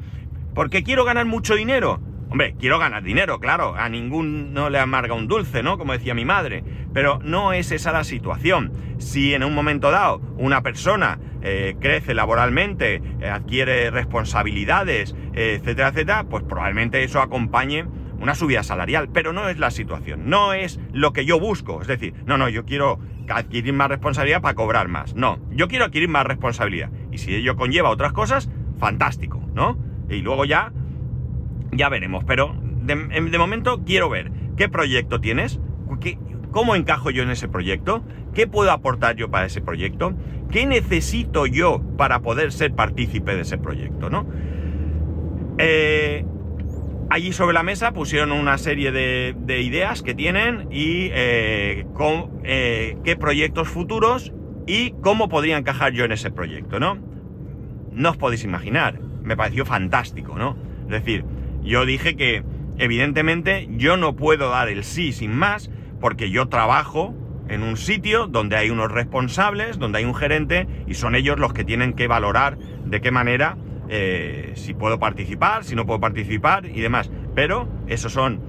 ¿Porque 0.55 0.83
quiero 0.83 1.05
ganar 1.05 1.27
mucho 1.27 1.55
dinero? 1.55 2.01
Hombre, 2.29 2.55
quiero 2.59 2.79
ganar 2.79 3.03
dinero, 3.03 3.41
claro, 3.41 3.75
a 3.77 3.89
ningún 3.89 4.53
no 4.53 4.71
le 4.71 4.79
amarga 4.79 5.15
un 5.15 5.27
dulce, 5.27 5.63
¿no? 5.63 5.79
Como 5.79 5.93
decía 5.93 6.15
mi 6.15 6.25
madre. 6.25 6.63
Pero 6.93 7.19
no 7.25 7.53
es 7.53 7.73
esa 7.73 7.93
la 7.93 8.05
situación. 8.05 8.73
Si 8.99 9.35
en 9.35 9.43
un 9.43 9.55
momento 9.55 9.91
dado 9.91 10.21
una 10.37 10.63
persona 10.63 11.19
eh, 11.43 11.77
crece 11.81 12.15
laboralmente, 12.15 13.03
eh, 13.21 13.29
adquiere 13.29 13.91
responsabilidades, 13.91 15.17
etcétera, 15.33 15.89
etcétera, 15.89 16.25
pues 16.25 16.45
probablemente 16.45 17.03
eso 17.03 17.21
acompañe 17.21 17.87
una 18.21 18.35
subida 18.35 18.63
salarial, 18.63 19.09
pero 19.13 19.33
no 19.33 19.49
es 19.49 19.59
la 19.59 19.71
situación, 19.71 20.29
no 20.29 20.53
es 20.53 20.79
lo 20.93 21.13
que 21.13 21.25
yo 21.25 21.41
busco, 21.41 21.81
es 21.81 21.89
decir, 21.89 22.15
no, 22.27 22.39
no, 22.39 22.49
yo 22.49 22.65
quiero 22.65 22.99
adquirir 23.29 23.73
más 23.73 23.89
responsabilidad 23.89 24.43
para 24.43 24.55
cobrar 24.55 24.89
más, 24.89 25.15
no, 25.15 25.39
yo 25.51 25.69
quiero 25.69 25.85
adquirir 25.87 26.09
más 26.09 26.27
responsabilidad, 26.27 26.91
y 27.11 27.19
si 27.19 27.35
ello 27.35 27.57
conlleva 27.57 27.91
otras 27.91 28.13
cosas, 28.13 28.51
fantástico, 28.79 29.41
¿no? 29.55 29.79
Y 30.09 30.23
luego 30.23 30.45
ya, 30.45 30.73
ya 31.73 31.89
veremos, 31.89 32.25
pero 32.25 32.55
de, 32.63 32.95
de 32.95 33.39
momento 33.39 33.83
quiero 33.85 34.09
ver 34.09 34.31
qué 34.57 34.69
proyecto 34.69 35.21
tienes, 35.21 35.61
qué, 36.01 36.19
cómo 36.51 36.75
encajo 36.75 37.11
yo 37.11 37.23
en 37.23 37.31
ese 37.31 37.49
proyecto, 37.49 38.03
qué 38.35 38.47
puedo 38.47 38.71
aportar 38.71 39.17
yo 39.17 39.31
para 39.31 39.47
ese 39.47 39.61
proyecto, 39.61 40.15
qué 40.51 40.67
necesito 40.67 41.47
yo 41.47 41.81
para 41.97 42.21
poder 42.21 42.53
ser 42.53 42.75
partícipe 42.75 43.35
de 43.35 43.43
ese 43.43 43.59
proyecto, 43.59 44.11
¿no? 44.11 44.27
Eh, 45.59 46.25
allí 47.11 47.33
sobre 47.33 47.53
la 47.53 47.63
mesa 47.63 47.93
pusieron 47.93 48.33
una 48.33 48.57
serie 48.57 48.93
de, 48.93 49.35
de 49.37 49.61
ideas 49.61 50.03
que 50.03 50.15
tienen 50.15 50.69
y 50.71 51.11
eh, 51.13 51.85
con, 51.93 52.41
eh, 52.45 52.97
qué 53.05 53.17
proyectos 53.17 53.69
futuros 53.69 54.33
y 54.67 54.93
cómo 55.03 55.29
podría 55.29 55.59
encajar 55.59 55.93
yo 55.93 56.05
en 56.05 56.13
ese 56.13 56.31
proyecto, 56.31 56.79
¿no? 56.79 56.99
No 57.93 58.11
os 58.11 58.17
podéis 58.17 58.45
imaginar, 58.45 59.01
me 59.23 59.37
pareció 59.37 59.67
fantástico, 59.67 60.37
¿no? 60.39 60.57
Es 60.85 60.91
decir, 60.91 61.25
yo 61.63 61.85
dije 61.85 62.17
que 62.17 62.45
evidentemente 62.79 63.69
yo 63.73 63.97
no 63.97 64.15
puedo 64.15 64.51
dar 64.51 64.69
el 64.69 64.85
sí 64.85 65.13
sin 65.13 65.35
más 65.35 65.71
porque 66.01 66.31
yo 66.31 66.49
trabajo 66.49 67.15
en 67.49 67.65
un 67.65 67.77
sitio 67.77 68.29
donde 68.29 68.57
hay 68.57 68.71
unos 68.71 68.93
responsables, 68.93 69.81
donde 69.81 69.99
hay 69.99 70.05
un 70.05 70.15
gerente 70.15 70.69
y 70.87 70.95
son 70.95 71.17
ellos 71.17 71.41
los 71.41 71.53
que 71.53 71.65
tienen 71.65 71.95
que 71.95 72.07
valorar 72.07 72.57
de 72.87 73.01
qué 73.01 73.11
manera, 73.11 73.57
eh, 73.93 74.53
si 74.55 74.73
puedo 74.73 75.01
participar, 75.01 75.65
si 75.65 75.75
no 75.75 75.85
puedo 75.85 75.99
participar 75.99 76.65
y 76.67 76.81
demás. 76.81 77.11
Pero 77.35 77.69
esos 77.89 78.13
son 78.13 78.41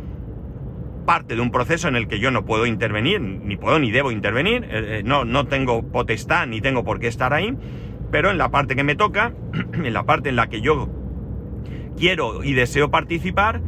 parte 1.06 1.36
de 1.36 1.42
un 1.42 1.50
proceso 1.50 1.88
en 1.88 1.96
el 1.96 2.08
que 2.08 2.20
yo 2.20 2.30
no 2.30 2.46
puedo 2.46 2.68
intervenir, 2.68 3.20
ni 3.20 3.58
puedo 3.58 3.80
ni 3.80 3.90
debo 3.90 4.12
intervenir, 4.12 4.66
eh, 4.66 5.00
eh, 5.00 5.02
no, 5.04 5.26
no 5.26 5.48
tengo 5.48 5.82
potestad 5.82 6.46
ni 6.46 6.62
tengo 6.62 6.84
por 6.84 7.00
qué 7.00 7.08
estar 7.08 7.34
ahí, 7.34 7.58
pero 8.12 8.30
en 8.30 8.38
la 8.38 8.52
parte 8.52 8.76
que 8.76 8.84
me 8.84 8.94
toca, 8.96 9.34
en 9.74 9.94
la 9.94 10.04
parte 10.04 10.30
en 10.30 10.36
la 10.36 10.48
que 10.48 10.62
yo 10.62 10.90
quiero 11.98 12.44
y 12.44 12.54
deseo 12.54 12.92
participar, 12.92 13.62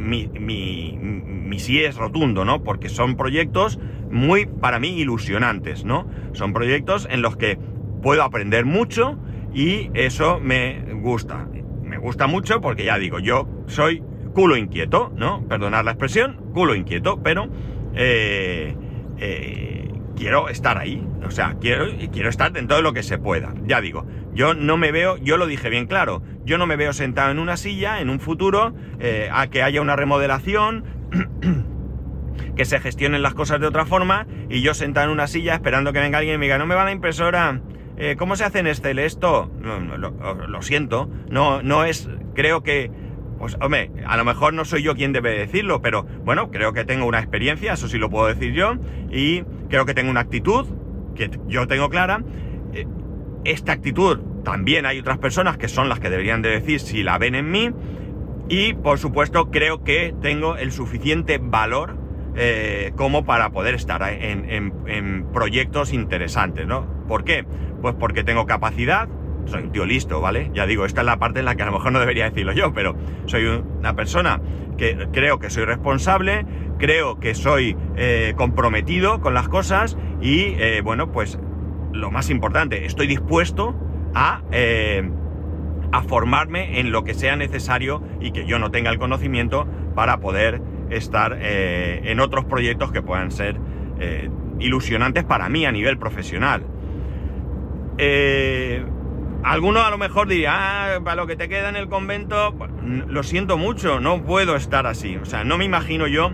mi, 0.00 0.28
mi, 0.28 0.96
mi 1.00 1.58
sí 1.58 1.82
es 1.82 1.96
rotundo, 1.96 2.44
¿no? 2.44 2.62
Porque 2.62 2.88
son 2.88 3.16
proyectos 3.16 3.80
muy, 4.08 4.46
para 4.46 4.78
mí, 4.78 4.90
ilusionantes, 5.00 5.84
¿no? 5.84 6.06
Son 6.32 6.52
proyectos 6.52 7.08
en 7.10 7.22
los 7.22 7.36
que 7.36 7.58
puedo 8.02 8.22
aprender 8.22 8.66
mucho 8.66 9.18
y 9.54 9.90
eso 9.94 10.40
me 10.40 10.93
gusta. 11.04 11.46
Me 11.82 11.98
gusta 11.98 12.26
mucho 12.26 12.60
porque 12.60 12.84
ya 12.84 12.98
digo, 12.98 13.20
yo 13.20 13.46
soy 13.66 14.02
culo 14.32 14.56
inquieto, 14.56 15.12
¿no? 15.14 15.46
Perdonad 15.46 15.84
la 15.84 15.92
expresión, 15.92 16.40
culo 16.52 16.74
inquieto, 16.74 17.22
pero 17.22 17.48
eh, 17.94 18.74
eh, 19.18 19.92
quiero 20.16 20.48
estar 20.48 20.78
ahí. 20.78 21.06
O 21.24 21.30
sea, 21.30 21.56
quiero, 21.60 21.86
quiero 22.10 22.28
estar 22.28 22.52
dentro 22.52 22.76
de 22.76 22.82
lo 22.82 22.92
que 22.92 23.02
se 23.02 23.18
pueda. 23.18 23.54
Ya 23.66 23.80
digo, 23.80 24.06
yo 24.34 24.54
no 24.54 24.76
me 24.76 24.90
veo, 24.90 25.16
yo 25.18 25.36
lo 25.36 25.46
dije 25.46 25.70
bien 25.70 25.86
claro, 25.86 26.22
yo 26.44 26.58
no 26.58 26.66
me 26.66 26.76
veo 26.76 26.92
sentado 26.92 27.30
en 27.30 27.38
una 27.38 27.56
silla 27.56 28.00
en 28.00 28.10
un 28.10 28.18
futuro 28.18 28.74
eh, 28.98 29.28
a 29.32 29.46
que 29.48 29.62
haya 29.62 29.80
una 29.80 29.94
remodelación, 29.94 30.84
que 32.56 32.64
se 32.64 32.80
gestionen 32.80 33.22
las 33.22 33.34
cosas 33.34 33.60
de 33.60 33.66
otra 33.66 33.84
forma 33.86 34.26
y 34.48 34.62
yo 34.62 34.74
sentado 34.74 35.06
en 35.06 35.12
una 35.12 35.26
silla 35.26 35.54
esperando 35.54 35.92
que 35.92 36.00
venga 36.00 36.18
alguien 36.18 36.36
y 36.36 36.38
me 36.38 36.46
diga, 36.46 36.58
no 36.58 36.66
me 36.66 36.74
va 36.74 36.84
la 36.84 36.92
impresora, 36.92 37.60
eh, 37.96 38.16
¿cómo 38.18 38.36
se 38.36 38.44
hace 38.44 38.58
en 38.58 38.66
Excel 38.66 38.98
esto? 38.98 39.50
No, 39.60 39.78
lo, 39.78 40.62
siento, 40.62 41.08
no, 41.28 41.62
no 41.62 41.84
es, 41.84 42.08
creo 42.34 42.62
que, 42.62 42.90
pues 43.38 43.56
hombre, 43.60 43.90
a 44.06 44.16
lo 44.16 44.24
mejor 44.24 44.54
no 44.54 44.64
soy 44.64 44.82
yo 44.82 44.94
quien 44.94 45.12
debe 45.12 45.38
decirlo, 45.38 45.80
pero 45.80 46.04
bueno, 46.24 46.50
creo 46.50 46.72
que 46.72 46.84
tengo 46.84 47.06
una 47.06 47.20
experiencia, 47.20 47.74
eso 47.74 47.88
sí 47.88 47.98
lo 47.98 48.10
puedo 48.10 48.26
decir 48.26 48.52
yo, 48.52 48.74
y 49.10 49.42
creo 49.68 49.86
que 49.86 49.94
tengo 49.94 50.10
una 50.10 50.20
actitud 50.20 50.66
que 51.14 51.30
yo 51.46 51.66
tengo 51.66 51.88
clara. 51.88 52.22
Eh, 52.72 52.86
esta 53.44 53.72
actitud 53.72 54.18
también 54.42 54.86
hay 54.86 54.98
otras 54.98 55.18
personas 55.18 55.56
que 55.56 55.68
son 55.68 55.88
las 55.88 56.00
que 56.00 56.10
deberían 56.10 56.42
de 56.42 56.50
decir 56.50 56.80
si 56.80 57.02
la 57.02 57.18
ven 57.18 57.34
en 57.34 57.50
mí, 57.50 57.70
y 58.48 58.74
por 58.74 58.98
supuesto 58.98 59.50
creo 59.50 59.84
que 59.84 60.14
tengo 60.20 60.56
el 60.56 60.72
suficiente 60.72 61.38
valor 61.38 62.03
eh, 62.36 62.92
como 62.96 63.24
para 63.24 63.50
poder 63.50 63.74
estar 63.74 64.02
en, 64.02 65.26
proyectos 65.32 65.92
interesantes, 65.92 66.66
¿no? 66.66 66.86
¿Por 67.06 67.24
qué? 67.24 67.44
Pues 67.80 67.94
porque 67.94 68.24
tengo 68.24 68.46
capacidad, 68.46 69.08
soy 69.46 69.64
un 69.64 69.72
tío 69.72 69.84
listo, 69.84 70.20
¿vale? 70.20 70.50
Ya 70.54 70.66
digo, 70.66 70.84
esta 70.84 71.02
es 71.02 71.06
la 71.06 71.18
parte 71.18 71.40
en 71.40 71.46
la 71.46 71.54
que 71.54 71.62
a 71.62 71.66
lo 71.66 71.72
mejor 71.72 71.92
no 71.92 72.00
debería 72.00 72.28
decirlo 72.28 72.52
yo, 72.52 72.72
pero 72.72 72.96
soy 73.26 73.44
una 73.46 73.94
persona 73.94 74.40
que 74.78 75.08
creo 75.12 75.38
que 75.38 75.50
soy 75.50 75.64
responsable, 75.64 76.46
creo 76.78 77.20
que 77.20 77.34
soy 77.34 77.76
eh, 77.96 78.34
comprometido 78.36 79.20
con 79.20 79.34
las 79.34 79.48
cosas 79.48 79.96
y, 80.20 80.54
eh, 80.58 80.80
bueno, 80.82 81.12
pues 81.12 81.38
lo 81.92 82.10
más 82.10 82.30
importante, 82.30 82.86
estoy 82.86 83.06
dispuesto 83.06 83.74
a 84.14 84.42
a 85.94 86.02
formarme 86.02 86.80
en 86.80 86.90
lo 86.90 87.04
que 87.04 87.14
sea 87.14 87.36
necesario 87.36 88.02
y 88.20 88.32
que 88.32 88.46
yo 88.46 88.58
no 88.58 88.72
tenga 88.72 88.90
el 88.90 88.98
conocimiento 88.98 89.68
para 89.94 90.18
poder 90.18 90.60
estar 90.96 91.38
eh, 91.40 92.00
en 92.04 92.20
otros 92.20 92.44
proyectos 92.44 92.92
que 92.92 93.02
puedan 93.02 93.30
ser 93.30 93.58
eh, 93.98 94.28
ilusionantes 94.58 95.24
para 95.24 95.48
mí 95.48 95.66
a 95.66 95.72
nivel 95.72 95.98
profesional. 95.98 96.64
Eh, 97.98 98.84
alguno 99.42 99.82
a 99.82 99.90
lo 99.90 99.98
mejor 99.98 100.28
diría, 100.28 100.52
ah, 100.96 101.00
para 101.04 101.16
lo 101.16 101.26
que 101.26 101.36
te 101.36 101.48
queda 101.48 101.68
en 101.68 101.76
el 101.76 101.88
convento, 101.88 102.54
lo 102.82 103.22
siento 103.22 103.58
mucho, 103.58 104.00
no 104.00 104.22
puedo 104.24 104.56
estar 104.56 104.86
así. 104.86 105.16
O 105.16 105.24
sea, 105.24 105.44
no 105.44 105.58
me 105.58 105.64
imagino 105.64 106.06
yo 106.06 106.30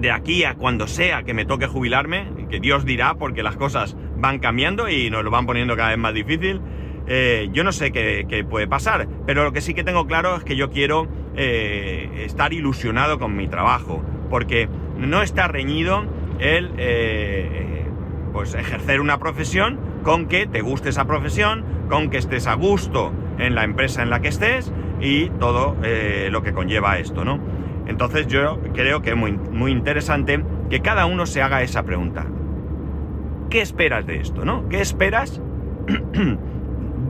de 0.00 0.10
aquí 0.10 0.44
a 0.44 0.54
cuando 0.54 0.86
sea 0.86 1.22
que 1.22 1.34
me 1.34 1.44
toque 1.44 1.66
jubilarme, 1.66 2.28
que 2.50 2.60
Dios 2.60 2.84
dirá 2.84 3.14
porque 3.14 3.42
las 3.42 3.56
cosas 3.56 3.96
van 4.16 4.38
cambiando 4.38 4.88
y 4.88 5.10
nos 5.10 5.24
lo 5.24 5.30
van 5.30 5.46
poniendo 5.46 5.76
cada 5.76 5.90
vez 5.90 5.98
más 5.98 6.14
difícil. 6.14 6.60
Eh, 7.06 7.48
yo 7.52 7.62
no 7.62 7.72
sé 7.72 7.92
qué, 7.92 8.46
puede 8.48 8.66
pasar, 8.66 9.06
pero 9.26 9.44
lo 9.44 9.52
que 9.52 9.60
sí 9.60 9.74
que 9.74 9.84
tengo 9.84 10.06
claro 10.06 10.36
es 10.36 10.44
que 10.44 10.56
yo 10.56 10.70
quiero 10.70 11.06
eh, 11.36 12.24
estar 12.24 12.52
ilusionado 12.52 13.18
con 13.18 13.36
mi 13.36 13.48
trabajo, 13.48 14.02
porque 14.28 14.68
no 14.98 15.22
está 15.22 15.46
reñido 15.46 16.04
el 16.40 16.72
eh, 16.78 17.84
pues 18.32 18.54
ejercer 18.54 19.00
una 19.00 19.18
profesión 19.18 19.78
con 20.02 20.26
que 20.26 20.46
te 20.46 20.60
guste 20.60 20.88
esa 20.88 21.06
profesión, 21.06 21.64
con 21.88 22.10
que 22.10 22.18
estés 22.18 22.46
a 22.46 22.54
gusto 22.54 23.12
en 23.38 23.54
la 23.54 23.64
empresa 23.64 24.02
en 24.02 24.10
la 24.10 24.20
que 24.20 24.28
estés 24.28 24.72
y 25.00 25.28
todo 25.30 25.76
lo 26.30 26.42
que 26.42 26.52
conlleva 26.52 26.98
esto, 26.98 27.24
¿no? 27.24 27.40
Entonces 27.86 28.26
yo 28.26 28.60
creo 28.72 29.02
que 29.02 29.10
es 29.10 29.16
muy, 29.16 29.32
muy 29.32 29.70
interesante 29.70 30.42
que 30.70 30.80
cada 30.80 31.06
uno 31.06 31.26
se 31.26 31.42
haga 31.42 31.62
esa 31.62 31.84
pregunta. 31.84 32.26
¿Qué 33.50 33.60
esperas 33.60 34.06
de 34.06 34.20
esto, 34.20 34.44
no? 34.44 34.68
¿Qué 34.68 34.80
esperas 34.80 35.40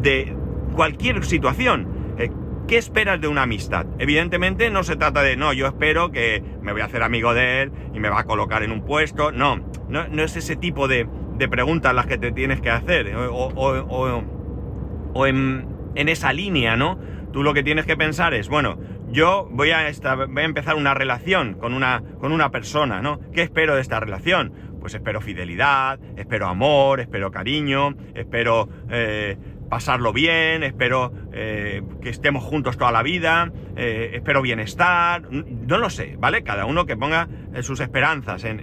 de 0.07 0.33
cualquier 0.77 1.25
situación. 1.25 2.15
Eh, 2.17 2.31
¿Qué 2.69 2.79
esperas 2.79 3.21
de 3.21 3.27
una 3.27 3.43
amistad? 3.43 3.87
Evidentemente 3.99 4.71
no 4.71 4.85
se 4.85 4.95
trata 4.95 5.23
de, 5.23 5.37
no, 5.37 5.53
yo 5.53 5.67
espero 5.67 6.13
que 6.13 6.45
me 6.63 6.71
voy 6.71 6.81
a 6.81 6.85
hacer 6.85 7.03
amigo 7.03 7.35
de 7.35 7.63
él 7.63 7.73
y 7.93 7.99
me 7.99 8.09
va 8.09 8.21
a 8.21 8.25
colocar 8.25 8.63
en 8.63 8.71
un 8.71 8.85
puesto. 8.85 9.33
No, 9.33 9.59
no, 9.89 10.23
es 10.23 10.37
ese 10.37 10.55
tipo 10.55 10.87
de, 10.87 11.09
preguntas 11.51 11.93
las 11.93 12.07
que 12.07 12.19
te 12.19 12.31
tienes 12.31 12.61
que 12.61 12.71
hacer. 12.71 13.17
O, 13.17 15.27
en, 15.27 15.67
esa 15.97 16.33
línea, 16.33 16.77
¿no? 16.77 17.01
Tú 17.33 17.43
lo 17.43 17.53
que 17.53 17.65
tienes 17.65 17.85
que 17.85 17.97
pensar 17.97 18.33
es, 18.33 18.49
bueno, 18.49 18.79
yo 19.11 19.49
voy 19.51 19.73
a, 19.73 19.91
voy 20.29 20.43
a 20.43 20.45
empezar 20.45 20.77
una 20.77 20.95
relación 20.95 21.55
con 21.55 21.75
una, 21.75 22.05
con 22.21 22.31
una 22.31 22.53
persona, 22.53 23.03
¿no? 23.03 23.19
¿Qué 23.33 23.43
espero 23.43 23.75
de 23.75 23.81
esta 23.81 23.99
relación? 23.99 24.53
Pues 24.81 24.95
espero 24.95 25.21
fidelidad, 25.21 25.99
espero 26.17 26.47
amor, 26.47 27.01
espero 27.01 27.33
cariño, 27.33 27.97
espero 28.15 28.69
eh, 28.89 29.37
pasarlo 29.69 30.13
bien, 30.13 30.63
espero 30.63 31.13
eh, 31.33 31.83
que 32.01 32.09
estemos 32.09 32.45
juntos 32.45 32.77
toda 32.77 32.93
la 32.93 33.03
vida, 33.03 33.53
eh, 33.77 34.13
espero 34.15 34.43
bienestar, 34.43 35.23
no 35.31 35.79
lo 35.79 35.91
sé, 35.91 36.17
¿vale? 36.19 36.43
Cada 36.43 36.67
uno 36.67 36.87
que 36.87 36.97
ponga 36.97 37.29
eh, 37.55 37.63
sus 37.63 37.81
esperanzas 37.81 38.45
en, 38.45 38.57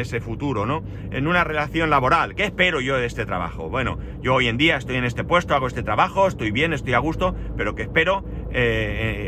ese 0.00 0.20
futuro, 0.20 0.66
¿no? 0.66 0.82
En 1.10 1.26
una 1.26 1.44
relación 1.44 1.90
laboral, 1.90 2.34
¿qué 2.34 2.44
espero 2.44 2.80
yo 2.80 2.96
de 2.96 3.06
este 3.06 3.26
trabajo? 3.26 3.68
Bueno, 3.68 3.98
yo 4.22 4.34
hoy 4.34 4.48
en 4.48 4.56
día 4.56 4.76
estoy 4.76 4.96
en 4.96 5.04
este 5.04 5.24
puesto, 5.24 5.54
hago 5.54 5.66
este 5.66 5.82
trabajo, 5.82 6.26
estoy 6.26 6.50
bien, 6.50 6.72
estoy 6.72 6.94
a 6.94 6.98
gusto, 6.98 7.34
pero 7.56 7.74
que 7.74 7.82
espero 7.82 8.24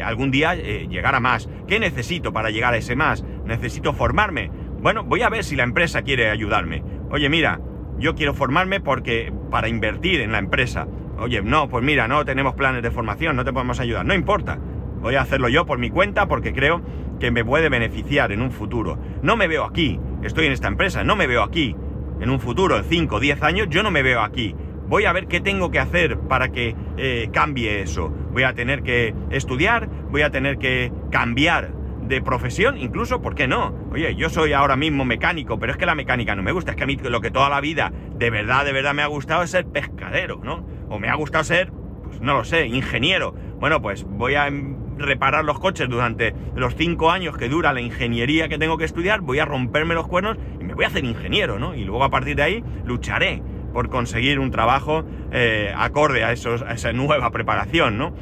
algún 0.04 0.30
día 0.30 0.54
llegar 0.54 1.14
a 1.14 1.20
más. 1.20 1.48
¿Qué 1.68 1.78
necesito 1.78 2.32
para 2.32 2.50
llegar 2.50 2.74
a 2.74 2.78
ese 2.78 2.96
más? 2.96 3.22
Necesito 3.44 3.92
formarme. 3.92 4.50
Bueno, 4.80 5.04
voy 5.04 5.22
a 5.22 5.28
ver 5.28 5.44
si 5.44 5.56
la 5.56 5.62
empresa 5.62 6.02
quiere 6.02 6.30
ayudarme. 6.30 6.82
Oye, 7.10 7.28
mira, 7.28 7.60
yo 7.98 8.14
quiero 8.14 8.34
formarme 8.34 8.80
porque 8.80 9.32
para 9.50 9.68
invertir 9.68 10.20
en 10.20 10.32
la 10.32 10.38
empresa 10.38 10.88
Oye, 11.18 11.42
no, 11.42 11.68
pues 11.68 11.84
mira, 11.84 12.08
no 12.08 12.24
tenemos 12.24 12.54
planes 12.54 12.82
de 12.82 12.90
formación, 12.90 13.36
no 13.36 13.44
te 13.44 13.52
podemos 13.52 13.80
ayudar. 13.80 14.04
No 14.04 14.14
importa. 14.14 14.58
Voy 15.00 15.16
a 15.16 15.22
hacerlo 15.22 15.48
yo 15.48 15.66
por 15.66 15.78
mi 15.78 15.90
cuenta 15.90 16.26
porque 16.26 16.52
creo 16.52 16.80
que 17.18 17.30
me 17.30 17.44
puede 17.44 17.68
beneficiar 17.68 18.32
en 18.32 18.40
un 18.40 18.50
futuro. 18.50 18.98
No 19.22 19.36
me 19.36 19.48
veo 19.48 19.64
aquí. 19.64 19.98
Estoy 20.22 20.46
en 20.46 20.52
esta 20.52 20.68
empresa, 20.68 21.04
no 21.04 21.16
me 21.16 21.26
veo 21.26 21.42
aquí. 21.42 21.76
En 22.20 22.30
un 22.30 22.40
futuro, 22.40 22.76
en 22.76 22.84
5 22.84 23.16
o 23.16 23.20
10 23.20 23.42
años, 23.42 23.66
yo 23.68 23.82
no 23.82 23.90
me 23.90 24.02
veo 24.02 24.20
aquí. 24.20 24.54
Voy 24.88 25.06
a 25.06 25.12
ver 25.12 25.26
qué 25.26 25.40
tengo 25.40 25.70
que 25.70 25.80
hacer 25.80 26.18
para 26.18 26.50
que 26.50 26.76
eh, 26.96 27.30
cambie 27.32 27.82
eso. 27.82 28.10
Voy 28.32 28.44
a 28.44 28.54
tener 28.54 28.82
que 28.82 29.14
estudiar, 29.30 29.88
voy 30.10 30.22
a 30.22 30.30
tener 30.30 30.58
que 30.58 30.92
cambiar 31.10 31.72
de 32.02 32.20
profesión, 32.20 32.76
incluso, 32.78 33.22
¿por 33.22 33.34
qué 33.34 33.46
no? 33.46 33.74
Oye, 33.92 34.14
yo 34.16 34.28
soy 34.28 34.52
ahora 34.52 34.76
mismo 34.76 35.04
mecánico, 35.04 35.58
pero 35.58 35.72
es 35.72 35.78
que 35.78 35.86
la 35.86 35.94
mecánica 35.94 36.34
no 36.34 36.42
me 36.42 36.52
gusta, 36.52 36.72
es 36.72 36.76
que 36.76 36.84
a 36.84 36.86
mí 36.86 36.96
lo 36.96 37.20
que 37.20 37.30
toda 37.30 37.48
la 37.48 37.60
vida 37.60 37.92
de 38.16 38.30
verdad, 38.30 38.64
de 38.64 38.72
verdad 38.72 38.94
me 38.94 39.02
ha 39.02 39.06
gustado 39.06 39.42
es 39.42 39.50
ser 39.50 39.66
pescadero, 39.66 40.40
¿no? 40.42 40.66
O 40.92 40.98
me 40.98 41.08
ha 41.08 41.14
gustado 41.14 41.42
ser, 41.42 41.72
pues 42.04 42.20
no 42.20 42.34
lo 42.34 42.44
sé, 42.44 42.66
ingeniero. 42.66 43.34
Bueno, 43.58 43.80
pues 43.80 44.04
voy 44.04 44.34
a 44.34 44.50
reparar 44.98 45.42
los 45.42 45.58
coches 45.58 45.88
durante 45.88 46.34
los 46.54 46.74
cinco 46.76 47.10
años 47.10 47.38
que 47.38 47.48
dura 47.48 47.72
la 47.72 47.80
ingeniería 47.80 48.46
que 48.48 48.58
tengo 48.58 48.76
que 48.76 48.84
estudiar, 48.84 49.22
voy 49.22 49.38
a 49.38 49.46
romperme 49.46 49.94
los 49.94 50.06
cuernos 50.06 50.36
y 50.60 50.64
me 50.64 50.74
voy 50.74 50.84
a 50.84 50.88
hacer 50.88 51.02
ingeniero, 51.02 51.58
¿no? 51.58 51.74
Y 51.74 51.84
luego 51.84 52.04
a 52.04 52.10
partir 52.10 52.36
de 52.36 52.42
ahí 52.42 52.64
lucharé 52.84 53.42
por 53.72 53.88
conseguir 53.88 54.38
un 54.38 54.50
trabajo 54.50 55.02
eh, 55.32 55.72
acorde 55.74 56.24
a, 56.24 56.28
a 56.28 56.32
esa 56.32 56.92
nueva 56.92 57.30
preparación, 57.30 57.96
¿no? 57.96 58.14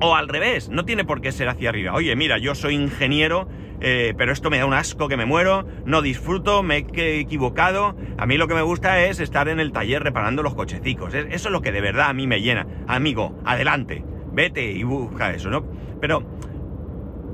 O 0.00 0.16
al 0.16 0.28
revés, 0.28 0.70
no 0.70 0.86
tiene 0.86 1.04
por 1.04 1.20
qué 1.20 1.30
ser 1.30 1.50
hacia 1.50 1.68
arriba. 1.68 1.92
Oye, 1.92 2.16
mira, 2.16 2.38
yo 2.38 2.54
soy 2.54 2.74
ingeniero, 2.74 3.48
eh, 3.84 4.14
pero 4.16 4.30
esto 4.30 4.48
me 4.48 4.58
da 4.58 4.66
un 4.66 4.74
asco 4.74 5.08
que 5.08 5.16
me 5.16 5.26
muero, 5.26 5.66
no 5.84 6.02
disfruto, 6.02 6.62
me 6.62 6.86
he 6.94 7.18
equivocado. 7.18 7.96
A 8.16 8.26
mí 8.26 8.36
lo 8.36 8.46
que 8.46 8.54
me 8.54 8.62
gusta 8.62 9.04
es 9.04 9.18
estar 9.18 9.48
en 9.48 9.58
el 9.58 9.72
taller 9.72 10.04
reparando 10.04 10.44
los 10.44 10.54
cochecicos. 10.54 11.14
Eso 11.14 11.48
es 11.48 11.52
lo 11.52 11.62
que 11.62 11.72
de 11.72 11.80
verdad 11.80 12.08
a 12.08 12.12
mí 12.12 12.28
me 12.28 12.40
llena. 12.40 12.66
Amigo, 12.86 13.36
adelante, 13.44 14.04
vete 14.32 14.70
y 14.70 14.84
busca 14.84 15.32
eso, 15.32 15.50
¿no? 15.50 15.64
Pero 16.00 16.24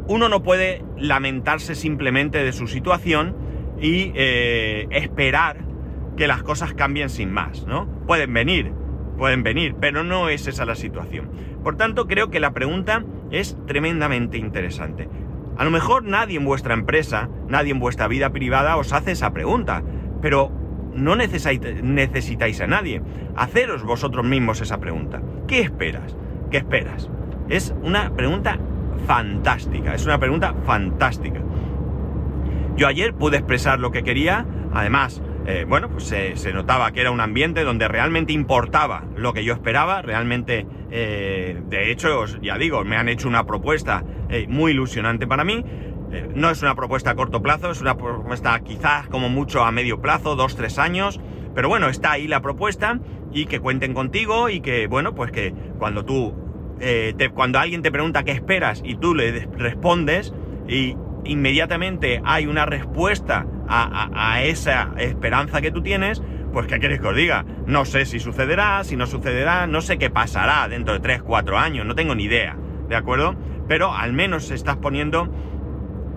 uno 0.06 0.30
no 0.30 0.42
puede 0.42 0.82
lamentarse 0.96 1.74
simplemente 1.74 2.42
de 2.42 2.52
su 2.54 2.66
situación 2.66 3.36
y 3.78 4.12
eh, 4.14 4.86
esperar 4.90 5.58
que 6.16 6.26
las 6.26 6.42
cosas 6.42 6.72
cambien 6.72 7.10
sin 7.10 7.30
más, 7.30 7.66
¿no? 7.66 7.86
Pueden 8.06 8.32
venir, 8.32 8.72
pueden 9.18 9.42
venir, 9.42 9.74
pero 9.78 10.02
no 10.02 10.30
es 10.30 10.46
esa 10.46 10.64
la 10.64 10.76
situación. 10.76 11.30
Por 11.62 11.76
tanto, 11.76 12.06
creo 12.06 12.30
que 12.30 12.40
la 12.40 12.54
pregunta 12.54 13.04
es 13.30 13.58
tremendamente 13.66 14.38
interesante. 14.38 15.10
A 15.58 15.64
lo 15.64 15.72
mejor 15.72 16.04
nadie 16.04 16.36
en 16.38 16.44
vuestra 16.44 16.72
empresa, 16.72 17.28
nadie 17.48 17.72
en 17.72 17.80
vuestra 17.80 18.06
vida 18.06 18.30
privada 18.30 18.76
os 18.76 18.92
hace 18.92 19.10
esa 19.10 19.32
pregunta, 19.32 19.82
pero 20.22 20.52
no 20.94 21.16
necesitáis 21.16 22.60
a 22.60 22.66
nadie. 22.68 23.02
Haceros 23.36 23.82
vosotros 23.82 24.24
mismos 24.24 24.60
esa 24.60 24.78
pregunta. 24.78 25.20
¿Qué 25.48 25.60
esperas? 25.60 26.16
¿Qué 26.52 26.58
esperas? 26.58 27.10
Es 27.48 27.74
una 27.82 28.14
pregunta 28.14 28.56
fantástica, 29.08 29.94
es 29.94 30.06
una 30.06 30.20
pregunta 30.20 30.54
fantástica. 30.64 31.40
Yo 32.76 32.86
ayer 32.86 33.12
pude 33.14 33.38
expresar 33.38 33.80
lo 33.80 33.90
que 33.90 34.04
quería, 34.04 34.46
además, 34.72 35.20
eh, 35.50 35.64
bueno, 35.66 35.88
pues 35.88 36.04
se, 36.04 36.52
notaba 36.52 36.92
que 36.92 37.00
era 37.00 37.10
un 37.10 37.22
ambiente 37.22 37.64
donde 37.64 37.88
realmente 37.88 38.34
importaba 38.34 39.04
lo 39.16 39.32
que 39.32 39.44
yo 39.44 39.54
esperaba, 39.54 40.02
realmente, 40.02 40.66
eh, 40.90 41.58
de 41.70 41.90
hecho, 41.90 42.26
ya 42.42 42.58
digo, 42.58 42.84
me 42.84 42.98
han 42.98 43.08
hecho 43.08 43.28
una 43.28 43.46
propuesta 43.46 44.04
eh, 44.28 44.44
muy 44.46 44.72
ilusionante 44.72 45.26
para 45.26 45.44
mí. 45.44 45.64
no 46.34 46.50
es 46.50 46.60
una 46.60 46.74
propuesta 46.74 47.12
a 47.12 47.14
corto 47.14 47.40
plazo, 47.40 47.70
es 47.70 47.80
una 47.80 47.96
propuesta 47.96 48.60
quizás 48.60 49.08
como 49.08 49.30
mucho 49.30 49.64
a 49.64 49.72
medio 49.72 50.02
plazo, 50.02 50.36
dos, 50.36 50.54
tres 50.54 50.78
años, 50.78 51.18
pero 51.54 51.70
bueno, 51.70 51.88
está 51.88 52.12
ahí 52.12 52.28
la 52.28 52.42
propuesta 52.42 53.00
y 53.32 53.46
que 53.46 53.58
cuenten 53.58 53.94
contigo 53.94 54.50
y 54.50 54.60
que, 54.60 54.86
bueno, 54.86 55.14
pues 55.14 55.32
que 55.32 55.54
cuando 55.78 56.04
tú, 56.04 56.34
cuando 57.32 57.58
alguien 57.58 57.80
te 57.80 57.90
pregunta 57.90 58.22
qué 58.22 58.32
esperas 58.32 58.82
y 58.84 58.96
tú 58.96 59.14
le 59.14 59.48
respondes 59.56 60.34
y 60.68 60.94
inmediatamente 61.24 62.20
hay 62.24 62.46
una 62.46 62.66
respuesta 62.66 63.46
a, 63.68 64.42
esa 64.42 64.92
esperanza 64.96 65.60
que 65.60 65.70
tú 65.70 65.82
tienes, 65.82 66.22
pues 66.52 66.66
¿qué 66.66 66.78
quieres 66.78 67.00
que 67.00 67.08
os 67.08 67.16
diga? 67.16 67.44
No 67.66 67.84
sé 67.84 68.06
si 68.06 68.18
sucederá, 68.18 68.82
si 68.84 68.96
no 68.96 69.06
sucederá, 69.06 69.66
no 69.66 69.80
sé 69.82 69.98
qué 69.98 70.08
pasará 70.10 70.68
dentro 70.68 70.94
de 70.94 71.00
3, 71.00 71.22
4 71.22 71.58
años, 71.58 71.84
no 71.84 71.94
tengo 71.94 72.14
ni 72.14 72.24
idea, 72.24 72.56
¿de 72.88 72.96
acuerdo? 72.96 73.36
Pero 73.68 73.92
al 73.94 74.12
menos 74.12 74.50
estás 74.50 74.76
poniendo 74.76 75.30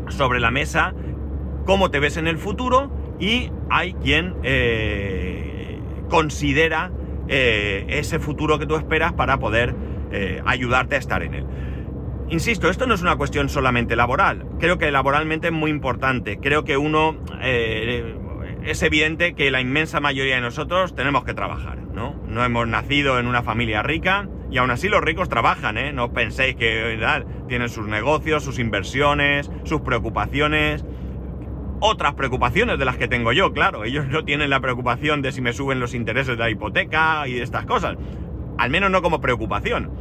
sobre 0.07 0.39
la 0.39 0.51
mesa 0.51 0.93
cómo 1.65 1.91
te 1.91 1.99
ves 1.99 2.17
en 2.17 2.27
el 2.27 2.37
futuro 2.37 2.91
y 3.19 3.51
hay 3.69 3.93
quien 3.93 4.35
eh, 4.43 5.79
considera 6.09 6.91
eh, 7.27 7.85
ese 7.89 8.19
futuro 8.19 8.59
que 8.59 8.65
tú 8.65 8.75
esperas 8.75 9.13
para 9.13 9.37
poder 9.37 9.75
eh, 10.11 10.41
ayudarte 10.45 10.95
a 10.95 10.99
estar 10.99 11.23
en 11.23 11.33
él. 11.33 11.45
Insisto, 12.31 12.69
esto 12.69 12.87
no 12.87 12.93
es 12.93 13.01
una 13.01 13.17
cuestión 13.17 13.49
solamente 13.49 13.97
laboral. 13.97 14.45
Creo 14.57 14.77
que 14.77 14.89
laboralmente 14.89 15.47
es 15.47 15.53
muy 15.53 15.69
importante. 15.69 16.39
Creo 16.39 16.63
que 16.63 16.77
uno... 16.77 17.17
Eh, 17.41 18.15
es 18.63 18.81
evidente 18.83 19.33
que 19.33 19.51
la 19.51 19.59
inmensa 19.59 19.99
mayoría 19.99 20.35
de 20.35 20.41
nosotros 20.41 20.95
tenemos 20.95 21.25
que 21.25 21.33
trabajar, 21.33 21.79
¿no? 21.79 22.15
No 22.27 22.45
hemos 22.45 22.67
nacido 22.67 23.19
en 23.19 23.27
una 23.27 23.41
familia 23.41 23.81
rica 23.81 24.29
y 24.49 24.59
aún 24.59 24.69
así 24.69 24.87
los 24.87 25.01
ricos 25.01 25.27
trabajan, 25.29 25.77
¿eh? 25.77 25.91
No 25.91 26.13
penséis 26.13 26.55
que 26.55 26.97
tienen 27.49 27.69
sus 27.69 27.87
negocios, 27.87 28.43
sus 28.43 28.59
inversiones, 28.59 29.51
sus 29.63 29.81
preocupaciones, 29.81 30.85
otras 31.79 32.13
preocupaciones 32.13 32.77
de 32.77 32.85
las 32.85 32.97
que 32.97 33.07
tengo 33.07 33.33
yo, 33.33 33.51
claro. 33.51 33.83
Ellos 33.83 34.07
no 34.07 34.23
tienen 34.23 34.51
la 34.51 34.61
preocupación 34.61 35.21
de 35.21 35.31
si 35.31 35.41
me 35.41 35.51
suben 35.51 35.79
los 35.79 35.93
intereses 35.93 36.37
de 36.37 36.43
la 36.43 36.49
hipoteca 36.49 37.27
y 37.27 37.33
de 37.33 37.41
estas 37.41 37.65
cosas. 37.65 37.97
Al 38.57 38.69
menos 38.69 38.91
no 38.91 39.01
como 39.01 39.19
preocupación 39.19 39.91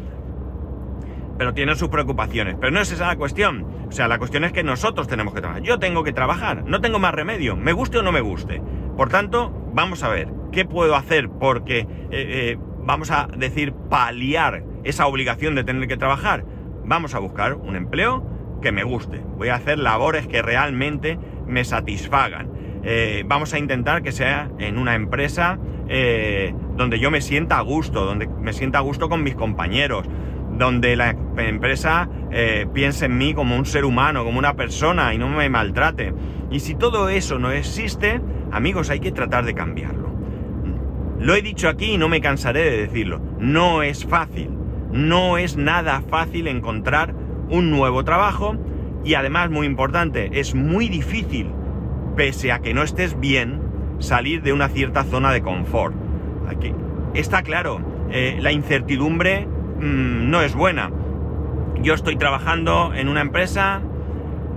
pero 1.41 1.55
tienen 1.55 1.75
sus 1.75 1.89
preocupaciones. 1.89 2.57
Pero 2.61 2.71
no 2.71 2.83
es 2.83 2.93
esa 2.93 3.07
la 3.07 3.17
cuestión. 3.17 3.67
O 3.89 3.93
sea, 3.93 4.09
la 4.09 4.19
cuestión 4.19 4.45
es 4.45 4.53
que 4.53 4.63
nosotros 4.63 5.09
tenemos 5.09 5.33
que 5.33 5.41
trabajar. 5.41 5.63
Yo 5.63 5.79
tengo 5.79 6.05
que 6.05 6.13
trabajar, 6.13 6.65
no 6.67 6.83
tengo 6.83 6.99
más 6.99 7.15
remedio, 7.15 7.57
me 7.57 7.73
guste 7.73 7.97
o 7.97 8.03
no 8.03 8.13
me 8.13 8.21
guste. 8.21 8.61
Por 8.95 9.09
tanto, 9.09 9.51
vamos 9.73 10.03
a 10.03 10.11
ver, 10.11 10.29
¿qué 10.53 10.67
puedo 10.67 10.95
hacer? 10.97 11.31
Porque, 11.31 11.79
eh, 11.79 11.87
eh, 12.11 12.59
vamos 12.85 13.11
a 13.11 13.27
decir, 13.35 13.73
paliar 13.73 14.65
esa 14.85 15.07
obligación 15.07 15.55
de 15.55 15.65
tener 15.65 15.89
que 15.89 15.97
trabajar. 15.97 16.45
Vamos 16.85 17.15
a 17.15 17.21
buscar 17.21 17.55
un 17.55 17.75
empleo 17.75 18.23
que 18.61 18.71
me 18.71 18.85
guste. 18.85 19.23
Voy 19.39 19.49
a 19.49 19.55
hacer 19.55 19.79
labores 19.79 20.27
que 20.27 20.43
realmente 20.43 21.19
me 21.47 21.65
satisfagan. 21.65 22.51
Eh, 22.85 23.25
vamos 23.27 23.55
a 23.55 23.59
intentar 23.59 24.03
que 24.03 24.13
sea 24.13 24.51
en 24.59 24.77
una 24.77 24.95
empresa 24.95 25.59
donde 26.77 27.01
yo 27.01 27.11
me 27.11 27.21
sienta 27.21 27.59
a 27.59 27.63
gusto, 27.63 28.05
donde 28.05 28.29
me 28.29 28.53
sienta 28.53 28.79
a 28.79 28.83
gusto 28.83 29.09
con 29.09 29.25
mis 29.25 29.35
compañeros, 29.35 30.07
donde 30.61 30.95
la 30.95 31.17
empresa 31.39 32.09
eh, 32.31 32.67
piense 32.73 33.07
en 33.07 33.19
mí 33.19 33.35
como 33.35 33.57
un 33.57 33.67
ser 33.67 33.85
humano, 33.85 34.25
como 34.25 34.39
una 34.39 34.55
persona 34.55 35.13
y 35.13 35.19
no 35.19 35.29
me 35.29 35.49
maltrate. 35.49 36.15
Y 36.51 36.61
si 36.61 36.77
todo 36.77 37.09
eso 37.09 37.41
no 37.41 37.51
existe, 37.51 38.21
amigos, 38.53 38.91
hay 38.91 39.01
que 39.01 39.11
tratar 39.11 39.45
de 39.45 39.55
cambiarlo. 39.55 40.11
Lo 41.19 41.35
he 41.35 41.43
dicho 41.43 41.69
aquí 41.69 41.93
y 41.93 41.99
no 41.99 42.09
me 42.09 42.21
cansaré 42.21 42.71
de 42.71 42.77
decirlo. 42.77 43.21
No 43.39 43.83
es 43.83 44.05
fácil. 44.05 44.51
No 44.93 45.39
es 45.39 45.57
nada 45.57 46.03
fácil 46.09 46.47
encontrar 46.47 47.15
un 47.49 47.71
nuevo 47.71 48.05
trabajo 48.05 48.57
y 49.05 49.15
además, 49.15 49.51
muy 49.51 49.67
importante, 49.67 50.31
es 50.41 50.55
muy 50.55 50.89
difícil, 50.89 51.51
pese 52.17 52.53
a 52.53 52.61
que 52.61 52.75
no 52.75 52.83
estés 52.83 53.19
bien, 53.19 53.61
salir 53.99 54.43
de 54.43 54.53
una 54.53 54.69
cierta 54.69 55.05
zona 55.05 55.33
de 55.33 55.41
confort. 55.41 55.95
Aquí 56.49 56.75
está 57.15 57.43
claro, 57.43 57.81
eh, 58.11 58.39
la 58.41 58.53
incertidumbre 58.53 59.49
Mm, 59.81 60.31
no 60.31 60.43
es 60.43 60.55
buena. 60.55 60.91
Yo 61.83 61.95
estoy 61.95 62.17
trabajando 62.17 62.93
en 62.95 63.09
una 63.09 63.23
empresa 63.23 63.81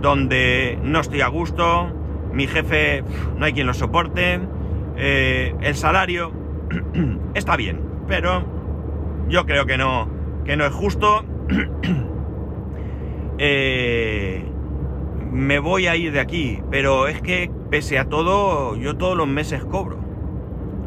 donde 0.02 0.78
no 0.84 1.00
estoy 1.00 1.22
a 1.22 1.28
gusto, 1.28 1.90
mi 2.34 2.46
jefe 2.48 3.04
no 3.38 3.46
hay 3.46 3.54
quien 3.54 3.68
lo 3.68 3.74
soporte, 3.74 4.42
eh, 4.98 5.56
el 5.62 5.76
salario 5.76 6.34
está 7.36 7.56
bien, 7.56 7.80
pero 8.08 8.44
yo 9.30 9.46
creo 9.46 9.66
que 9.66 9.78
no, 9.78 10.10
que 10.44 10.58
no 10.58 10.66
es 10.66 10.74
justo. 10.74 11.26
Eh, 13.40 14.46
me 15.32 15.58
voy 15.58 15.88
a 15.88 15.96
ir 15.96 16.14
de 16.14 16.20
aquí, 16.20 16.62
pero 16.70 17.08
es 17.08 17.20
que 17.20 17.50
pese 17.72 17.98
a 17.98 18.06
todo, 18.06 18.76
yo 18.76 18.96
todos 18.96 19.18
los 19.18 19.28
meses 19.28 19.66
cobro. 19.66 19.98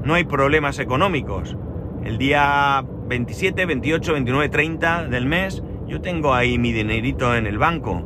No 0.05 0.15
hay 0.15 0.23
problemas 0.23 0.79
económicos. 0.79 1.57
El 2.05 2.19
día 2.19 2.85
27, 3.09 3.67
28, 3.67 4.13
29, 4.13 4.49
30 4.49 5.09
del 5.09 5.27
mes, 5.27 5.63
yo 5.87 6.01
tengo 6.01 6.35
ahí 6.35 6.59
mi 6.59 6.73
dinerito 6.73 7.35
en 7.35 7.47
el 7.47 7.59
banco. 7.59 8.03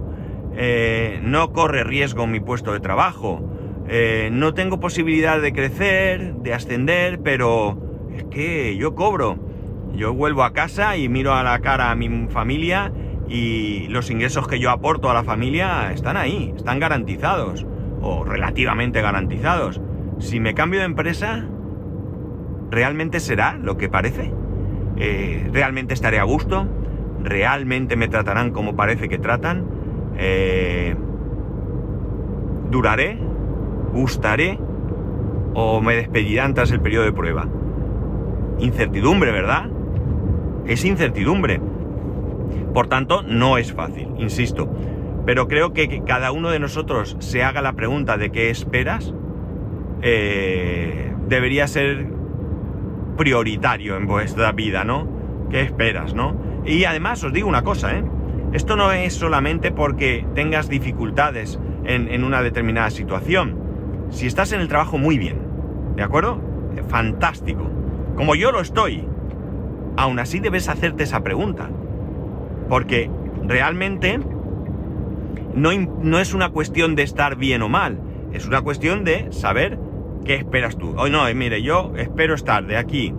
Eh, 0.56 1.20
no 1.22 1.52
corre 1.52 1.84
riesgo 1.84 2.26
mi 2.26 2.40
puesto 2.40 2.72
de 2.72 2.80
trabajo. 2.80 3.40
Eh, 3.88 4.28
no 4.32 4.54
tengo 4.54 4.78
posibilidad 4.78 5.40
de 5.40 5.52
crecer, 5.52 6.34
de 6.34 6.54
ascender, 6.54 7.20
pero 7.22 7.78
es 8.14 8.24
que 8.24 8.76
yo 8.76 8.94
cobro. 8.94 9.38
Yo 9.94 10.14
vuelvo 10.14 10.44
a 10.44 10.52
casa 10.52 10.96
y 10.96 11.08
miro 11.08 11.34
a 11.34 11.42
la 11.42 11.58
cara 11.60 11.90
a 11.90 11.94
mi 11.94 12.28
familia 12.28 12.92
y 13.28 13.88
los 13.88 14.10
ingresos 14.10 14.46
que 14.46 14.58
yo 14.58 14.70
aporto 14.70 15.10
a 15.10 15.14
la 15.14 15.24
familia 15.24 15.92
están 15.92 16.16
ahí, 16.16 16.52
están 16.56 16.78
garantizados 16.78 17.66
o 18.02 18.24
relativamente 18.24 19.00
garantizados. 19.00 19.80
Si 20.18 20.40
me 20.40 20.54
cambio 20.54 20.80
de 20.80 20.86
empresa, 20.86 21.46
¿realmente 22.70 23.20
será 23.20 23.56
lo 23.56 23.76
que 23.76 23.88
parece? 23.88 24.32
Eh, 25.02 25.48
realmente 25.50 25.94
estaré 25.94 26.18
a 26.18 26.24
gusto, 26.24 26.66
realmente 27.22 27.96
me 27.96 28.06
tratarán 28.08 28.50
como 28.50 28.76
parece 28.76 29.08
que 29.08 29.16
tratan, 29.16 29.64
eh, 30.18 30.94
duraré, 32.70 33.18
gustaré 33.94 34.58
o 35.54 35.80
me 35.80 35.96
despedirán 35.96 36.52
tras 36.52 36.70
el 36.70 36.80
periodo 36.80 37.06
de 37.06 37.12
prueba. 37.12 37.48
Incertidumbre, 38.58 39.32
¿verdad? 39.32 39.70
Es 40.66 40.84
incertidumbre. 40.84 41.62
Por 42.74 42.88
tanto, 42.88 43.22
no 43.22 43.56
es 43.56 43.72
fácil, 43.72 44.08
insisto. 44.18 44.70
Pero 45.24 45.48
creo 45.48 45.72
que, 45.72 46.02
cada 46.04 46.30
uno 46.30 46.50
de 46.50 46.58
nosotros 46.58 47.16
se 47.20 47.42
haga 47.42 47.62
la 47.62 47.72
pregunta 47.72 48.18
de 48.18 48.30
qué 48.30 48.50
esperas, 48.50 49.14
eh, 50.02 51.14
debería 51.26 51.66
ser 51.66 52.19
prioritario 53.16 53.96
en 53.96 54.06
vuestra 54.06 54.52
vida, 54.52 54.84
¿no? 54.84 55.08
¿Qué 55.50 55.62
esperas, 55.62 56.14
no? 56.14 56.36
Y 56.64 56.84
además 56.84 57.22
os 57.24 57.32
digo 57.32 57.48
una 57.48 57.62
cosa, 57.62 57.96
¿eh? 57.96 58.04
Esto 58.52 58.74
no 58.74 58.90
es 58.90 59.14
solamente 59.14 59.70
porque 59.70 60.26
tengas 60.34 60.68
dificultades 60.68 61.60
en, 61.84 62.24
una 62.24 62.42
determinada 62.42 62.90
situación. 62.90 63.56
Si 64.10 64.26
estás 64.26 64.52
en 64.52 64.60
el 64.60 64.66
trabajo 64.66 64.98
muy 64.98 65.18
bien, 65.18 65.38
¿de 65.94 66.02
acuerdo? 66.02 66.40
Fantástico. 66.88 67.70
Como 68.16 68.34
yo 68.34 68.50
lo 68.50 68.60
estoy, 68.60 69.06
aún 69.96 70.18
así 70.18 70.40
debes 70.40 70.68
hacerte 70.68 71.04
esa 71.04 71.22
pregunta. 71.22 71.70
Porque 72.68 73.08
realmente 73.44 74.18
no, 75.54 75.70
no, 75.72 76.18
es 76.18 76.34
una 76.34 76.50
cuestión 76.50 76.96
de 76.96 77.04
estar 77.04 77.36
bien 77.36 77.62
o 77.62 77.68
mal, 77.68 78.00
es 78.32 78.46
una 78.46 78.62
cuestión 78.62 79.04
de 79.04 79.32
saber 79.32 79.78
¿Qué 80.24 80.34
esperas 80.34 80.76
tú? 80.76 80.94
Hoy 80.98 81.10
no, 81.10 81.24
mire, 81.34 81.62
yo 81.62 81.92
espero 81.96 82.34
estar 82.34 82.66
de 82.66 82.76
aquí 82.76 83.14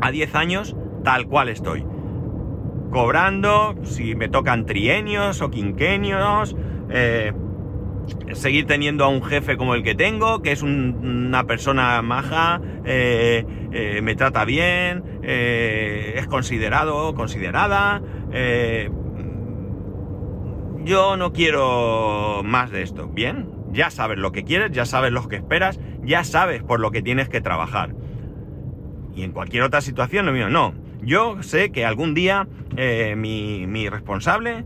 a 0.00 0.10
10 0.10 0.34
años 0.34 0.76
tal 1.04 1.26
cual 1.26 1.48
estoy. 1.48 1.84
Cobrando, 2.90 3.74
si 3.82 4.14
me 4.14 4.28
tocan 4.28 4.66
trienios 4.66 5.42
o 5.42 5.50
quinquenios, 5.50 6.56
eh, 6.90 7.32
seguir 8.32 8.66
teniendo 8.66 9.04
a 9.04 9.08
un 9.08 9.22
jefe 9.22 9.56
como 9.56 9.74
el 9.74 9.82
que 9.82 9.94
tengo, 9.94 10.42
que 10.42 10.52
es 10.52 10.62
una 10.62 11.44
persona 11.44 12.00
maja, 12.02 12.60
eh, 12.84 13.44
eh, 13.72 14.00
me 14.02 14.14
trata 14.14 14.44
bien, 14.44 15.20
es 15.22 16.26
considerado, 16.26 17.14
considerada. 17.14 18.02
yo 20.84 21.16
no 21.16 21.32
quiero 21.32 22.42
más 22.44 22.70
de 22.70 22.82
esto. 22.82 23.08
Bien, 23.08 23.48
ya 23.72 23.90
sabes 23.90 24.18
lo 24.18 24.32
que 24.32 24.44
quieres, 24.44 24.70
ya 24.70 24.84
sabes 24.86 25.12
lo 25.12 25.28
que 25.28 25.36
esperas, 25.36 25.80
ya 26.04 26.24
sabes 26.24 26.62
por 26.62 26.80
lo 26.80 26.90
que 26.90 27.02
tienes 27.02 27.28
que 27.28 27.40
trabajar. 27.40 27.94
Y 29.14 29.22
en 29.22 29.32
cualquier 29.32 29.62
otra 29.62 29.80
situación, 29.80 30.26
lo 30.26 30.32
mío, 30.32 30.48
no. 30.48 30.74
Yo 31.02 31.42
sé 31.42 31.70
que 31.70 31.84
algún 31.84 32.14
día 32.14 32.48
mi, 33.16 33.66
mi, 33.66 33.88
responsable 33.88 34.64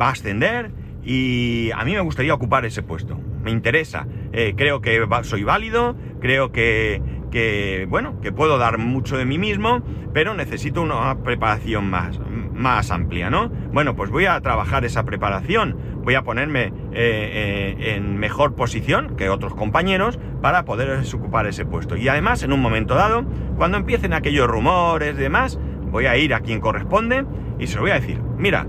va 0.00 0.06
a 0.06 0.12
ascender 0.12 0.70
y 1.04 1.70
a 1.72 1.84
mí 1.84 1.92
me 1.92 2.00
gustaría 2.00 2.32
ocupar 2.32 2.64
ese 2.64 2.82
puesto. 2.82 3.18
Me 3.42 3.50
interesa. 3.50 4.06
Eh, 4.32 4.54
creo 4.56 4.80
que 4.80 5.04
soy 5.22 5.42
válido, 5.42 5.96
creo 6.20 6.52
que, 6.52 7.02
que, 7.30 7.86
bueno, 7.88 8.20
que 8.20 8.32
puedo 8.32 8.58
dar 8.58 8.78
mucho 8.78 9.16
de 9.16 9.24
mí 9.24 9.38
mismo, 9.38 9.82
pero 10.14 10.34
necesito 10.34 10.82
una 10.82 11.22
preparación 11.22 11.90
más, 11.90 12.20
más 12.62 12.90
amplia, 12.90 13.28
¿no? 13.28 13.50
Bueno, 13.72 13.94
pues 13.94 14.10
voy 14.10 14.24
a 14.26 14.40
trabajar 14.40 14.84
esa 14.84 15.04
preparación, 15.04 15.76
voy 16.02 16.14
a 16.14 16.22
ponerme 16.22 16.72
eh, 16.92 17.74
eh, 17.82 17.94
en 17.96 18.16
mejor 18.16 18.54
posición 18.54 19.16
que 19.16 19.28
otros 19.28 19.54
compañeros 19.54 20.18
para 20.40 20.64
poder 20.64 21.02
ocupar 21.14 21.46
ese 21.46 21.66
puesto. 21.66 21.96
Y 21.96 22.08
además, 22.08 22.42
en 22.42 22.52
un 22.52 22.60
momento 22.60 22.94
dado, 22.94 23.24
cuando 23.56 23.76
empiecen 23.76 24.14
aquellos 24.14 24.48
rumores 24.48 25.14
y 25.14 25.20
demás, 25.20 25.58
voy 25.90 26.06
a 26.06 26.16
ir 26.16 26.32
a 26.32 26.40
quien 26.40 26.60
corresponde 26.60 27.26
y 27.58 27.66
se 27.66 27.76
lo 27.76 27.82
voy 27.82 27.90
a 27.90 27.94
decir, 27.94 28.20
mira, 28.38 28.66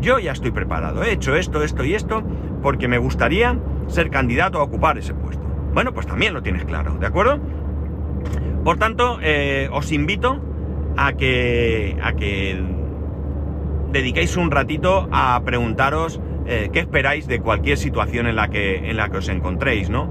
yo 0.00 0.18
ya 0.18 0.32
estoy 0.32 0.50
preparado, 0.50 1.02
he 1.02 1.12
hecho 1.12 1.34
esto, 1.34 1.62
esto 1.62 1.84
y 1.84 1.94
esto, 1.94 2.22
porque 2.62 2.88
me 2.88 2.98
gustaría 2.98 3.58
ser 3.86 4.10
candidato 4.10 4.58
a 4.58 4.62
ocupar 4.62 4.98
ese 4.98 5.14
puesto. 5.14 5.42
Bueno, 5.74 5.92
pues 5.92 6.06
también 6.06 6.34
lo 6.34 6.42
tienes 6.42 6.64
claro, 6.64 6.96
¿de 6.98 7.06
acuerdo? 7.06 7.40
Por 8.64 8.78
tanto, 8.78 9.18
eh, 9.22 9.68
os 9.72 9.90
invito 9.90 10.40
a 10.96 11.14
que, 11.14 11.96
a 12.02 12.12
que 12.12 12.62
dediquéis 13.92 14.36
un 14.36 14.50
ratito 14.50 15.08
a 15.12 15.40
preguntaros 15.44 16.20
eh, 16.46 16.70
qué 16.72 16.80
esperáis 16.80 17.26
de 17.26 17.40
cualquier 17.40 17.76
situación 17.76 18.26
en 18.26 18.36
la 18.36 18.48
que, 18.48 18.90
en 18.90 18.96
la 18.96 19.10
que 19.10 19.18
os 19.18 19.28
encontréis, 19.28 19.90
¿no? 19.90 20.10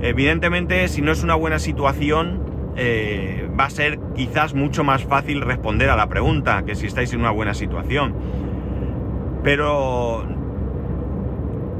Evidentemente, 0.00 0.88
si 0.88 1.00
no 1.00 1.12
es 1.12 1.22
una 1.22 1.34
buena 1.34 1.58
situación, 1.58 2.42
eh, 2.76 3.48
va 3.58 3.66
a 3.66 3.70
ser 3.70 3.98
quizás 4.14 4.54
mucho 4.54 4.84
más 4.84 5.04
fácil 5.04 5.40
responder 5.40 5.90
a 5.90 5.96
la 5.96 6.08
pregunta 6.08 6.62
que 6.64 6.74
si 6.74 6.86
estáis 6.86 7.12
en 7.12 7.20
una 7.20 7.30
buena 7.30 7.54
situación. 7.54 8.14
Pero 9.42 10.26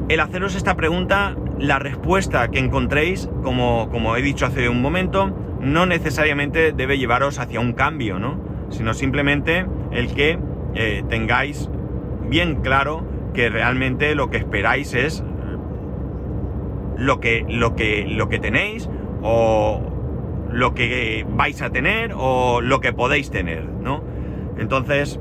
el 0.08 0.20
haceros 0.20 0.54
esta 0.56 0.76
pregunta, 0.76 1.36
la 1.58 1.78
respuesta 1.78 2.48
que 2.48 2.58
encontréis, 2.58 3.28
como, 3.42 3.88
como 3.90 4.16
he 4.16 4.22
dicho 4.22 4.46
hace 4.46 4.68
un 4.68 4.82
momento, 4.82 5.36
no 5.60 5.86
necesariamente 5.86 6.72
debe 6.72 6.98
llevaros 6.98 7.38
hacia 7.38 7.60
un 7.60 7.72
cambio, 7.72 8.18
¿no? 8.18 8.40
Sino 8.70 8.94
simplemente 8.94 9.66
el 9.92 10.12
que 10.12 10.38
eh, 10.74 11.02
tengáis 11.08 11.68
bien 12.28 12.56
claro 12.56 13.04
que 13.34 13.48
realmente 13.48 14.14
lo 14.14 14.30
que 14.30 14.38
esperáis 14.38 14.94
es 14.94 15.24
lo 16.96 17.20
que, 17.20 17.44
lo 17.48 17.74
que, 17.74 18.06
lo 18.08 18.28
que 18.28 18.38
tenéis 18.38 18.88
o 19.22 19.80
lo 20.50 20.74
que 20.74 21.26
vais 21.28 21.60
a 21.62 21.70
tener 21.70 22.12
o 22.16 22.60
lo 22.60 22.80
que 22.80 22.92
podéis 22.92 23.30
tener, 23.30 23.64
¿no? 23.64 24.02
Entonces, 24.58 25.18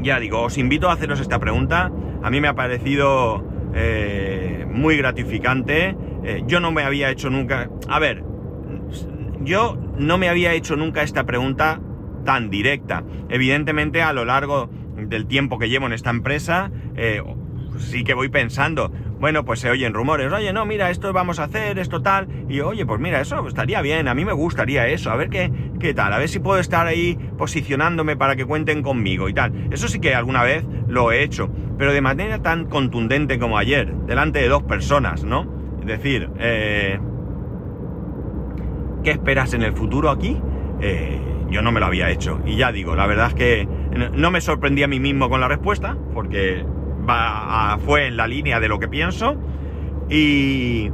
ya 0.00 0.20
digo, 0.20 0.42
os 0.42 0.58
invito 0.58 0.88
a 0.88 0.92
haceros 0.92 1.20
esta 1.20 1.38
pregunta. 1.38 1.90
A 2.22 2.30
mí 2.30 2.40
me 2.40 2.48
ha 2.48 2.54
parecido 2.54 3.44
eh, 3.74 4.66
muy 4.70 4.96
gratificante. 4.96 5.96
Eh, 6.24 6.44
yo 6.46 6.60
no 6.60 6.72
me 6.72 6.82
había 6.82 7.10
hecho 7.10 7.30
nunca... 7.30 7.68
A 7.88 7.98
ver, 7.98 8.24
yo 9.40 9.76
no 9.98 10.18
me 10.18 10.28
había 10.28 10.52
hecho 10.52 10.76
nunca 10.76 11.02
esta 11.02 11.24
pregunta 11.24 11.80
tan 12.28 12.50
directa. 12.50 13.04
Evidentemente, 13.30 14.02
a 14.02 14.12
lo 14.12 14.26
largo 14.26 14.68
del 14.98 15.26
tiempo 15.26 15.58
que 15.58 15.70
llevo 15.70 15.86
en 15.86 15.94
esta 15.94 16.10
empresa, 16.10 16.70
eh, 16.94 17.22
sí 17.78 18.04
que 18.04 18.12
voy 18.12 18.28
pensando, 18.28 18.92
bueno, 19.18 19.46
pues 19.46 19.60
se 19.60 19.70
oyen 19.70 19.94
rumores, 19.94 20.30
oye, 20.30 20.52
no, 20.52 20.66
mira, 20.66 20.90
esto 20.90 21.10
vamos 21.14 21.38
a 21.38 21.44
hacer, 21.44 21.78
esto 21.78 22.02
tal, 22.02 22.28
y 22.50 22.60
oye, 22.60 22.84
pues 22.84 23.00
mira, 23.00 23.18
eso 23.22 23.48
estaría 23.48 23.80
bien, 23.80 24.08
a 24.08 24.14
mí 24.14 24.26
me 24.26 24.34
gustaría 24.34 24.86
eso, 24.88 25.10
a 25.10 25.16
ver 25.16 25.30
qué, 25.30 25.50
qué 25.80 25.94
tal, 25.94 26.12
a 26.12 26.18
ver 26.18 26.28
si 26.28 26.38
puedo 26.38 26.60
estar 26.60 26.86
ahí 26.86 27.18
posicionándome 27.38 28.14
para 28.14 28.36
que 28.36 28.44
cuenten 28.44 28.82
conmigo 28.82 29.30
y 29.30 29.32
tal. 29.32 29.68
Eso 29.70 29.88
sí 29.88 29.98
que 29.98 30.14
alguna 30.14 30.42
vez 30.42 30.66
lo 30.86 31.10
he 31.12 31.22
hecho, 31.22 31.50
pero 31.78 31.94
de 31.94 32.02
manera 32.02 32.42
tan 32.42 32.66
contundente 32.66 33.38
como 33.38 33.56
ayer, 33.56 33.90
delante 34.06 34.40
de 34.40 34.48
dos 34.48 34.64
personas, 34.64 35.24
¿no? 35.24 35.50
Es 35.80 35.86
decir, 35.86 36.28
eh, 36.38 37.00
¿qué 39.02 39.12
esperas 39.12 39.54
en 39.54 39.62
el 39.62 39.72
futuro 39.72 40.10
aquí? 40.10 40.38
Eh, 40.80 41.20
yo 41.50 41.62
no 41.62 41.72
me 41.72 41.80
lo 41.80 41.86
había 41.86 42.10
hecho. 42.10 42.40
Y 42.44 42.56
ya 42.56 42.72
digo, 42.72 42.94
la 42.94 43.06
verdad 43.06 43.28
es 43.28 43.34
que 43.34 43.68
no 44.12 44.30
me 44.30 44.40
sorprendí 44.40 44.82
a 44.82 44.88
mí 44.88 45.00
mismo 45.00 45.28
con 45.28 45.40
la 45.40 45.48
respuesta, 45.48 45.96
porque 46.14 46.64
fue 47.84 48.06
en 48.06 48.16
la 48.16 48.26
línea 48.26 48.60
de 48.60 48.68
lo 48.68 48.78
que 48.78 48.88
pienso 48.88 49.36
y, 50.10 50.90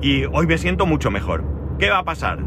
y 0.00 0.24
hoy 0.30 0.46
me 0.46 0.56
siento 0.58 0.86
mucho 0.86 1.10
mejor. 1.10 1.44
¿Qué 1.78 1.90
va 1.90 1.98
a 1.98 2.04
pasar? 2.04 2.38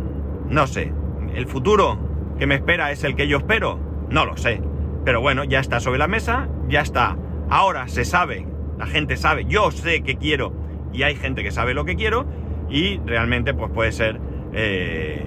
No 0.47 0.67
sé. 0.67 0.93
¿El 1.35 1.45
futuro 1.47 1.99
que 2.39 2.47
me 2.47 2.55
espera 2.55 2.91
es 2.91 3.03
el 3.03 3.15
que 3.15 3.27
yo 3.27 3.37
espero? 3.37 3.79
No 4.09 4.25
lo 4.25 4.37
sé. 4.37 4.61
Pero 5.03 5.21
bueno, 5.21 5.43
ya 5.43 5.59
está 5.59 5.79
sobre 5.79 5.99
la 5.99 6.07
mesa, 6.07 6.47
ya 6.67 6.81
está. 6.81 7.17
Ahora 7.49 7.87
se 7.87 8.05
sabe, 8.05 8.45
la 8.77 8.85
gente 8.85 9.17
sabe, 9.17 9.45
yo 9.45 9.71
sé 9.71 10.03
que 10.03 10.15
quiero 10.15 10.53
y 10.93 11.03
hay 11.03 11.15
gente 11.15 11.43
que 11.43 11.51
sabe 11.51 11.73
lo 11.73 11.85
que 11.85 11.95
quiero 11.95 12.25
y 12.69 12.99
realmente 13.05 13.53
pues 13.53 13.71
puede 13.71 13.91
ser 13.91 14.19
eh, 14.53 15.25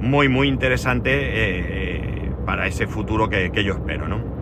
muy 0.00 0.28
muy 0.28 0.48
interesante 0.48 1.10
eh, 1.12 2.26
para 2.46 2.66
ese 2.66 2.86
futuro 2.86 3.28
que, 3.28 3.50
yo 3.62 3.74
espero, 3.74 4.08
¿no? 4.08 4.36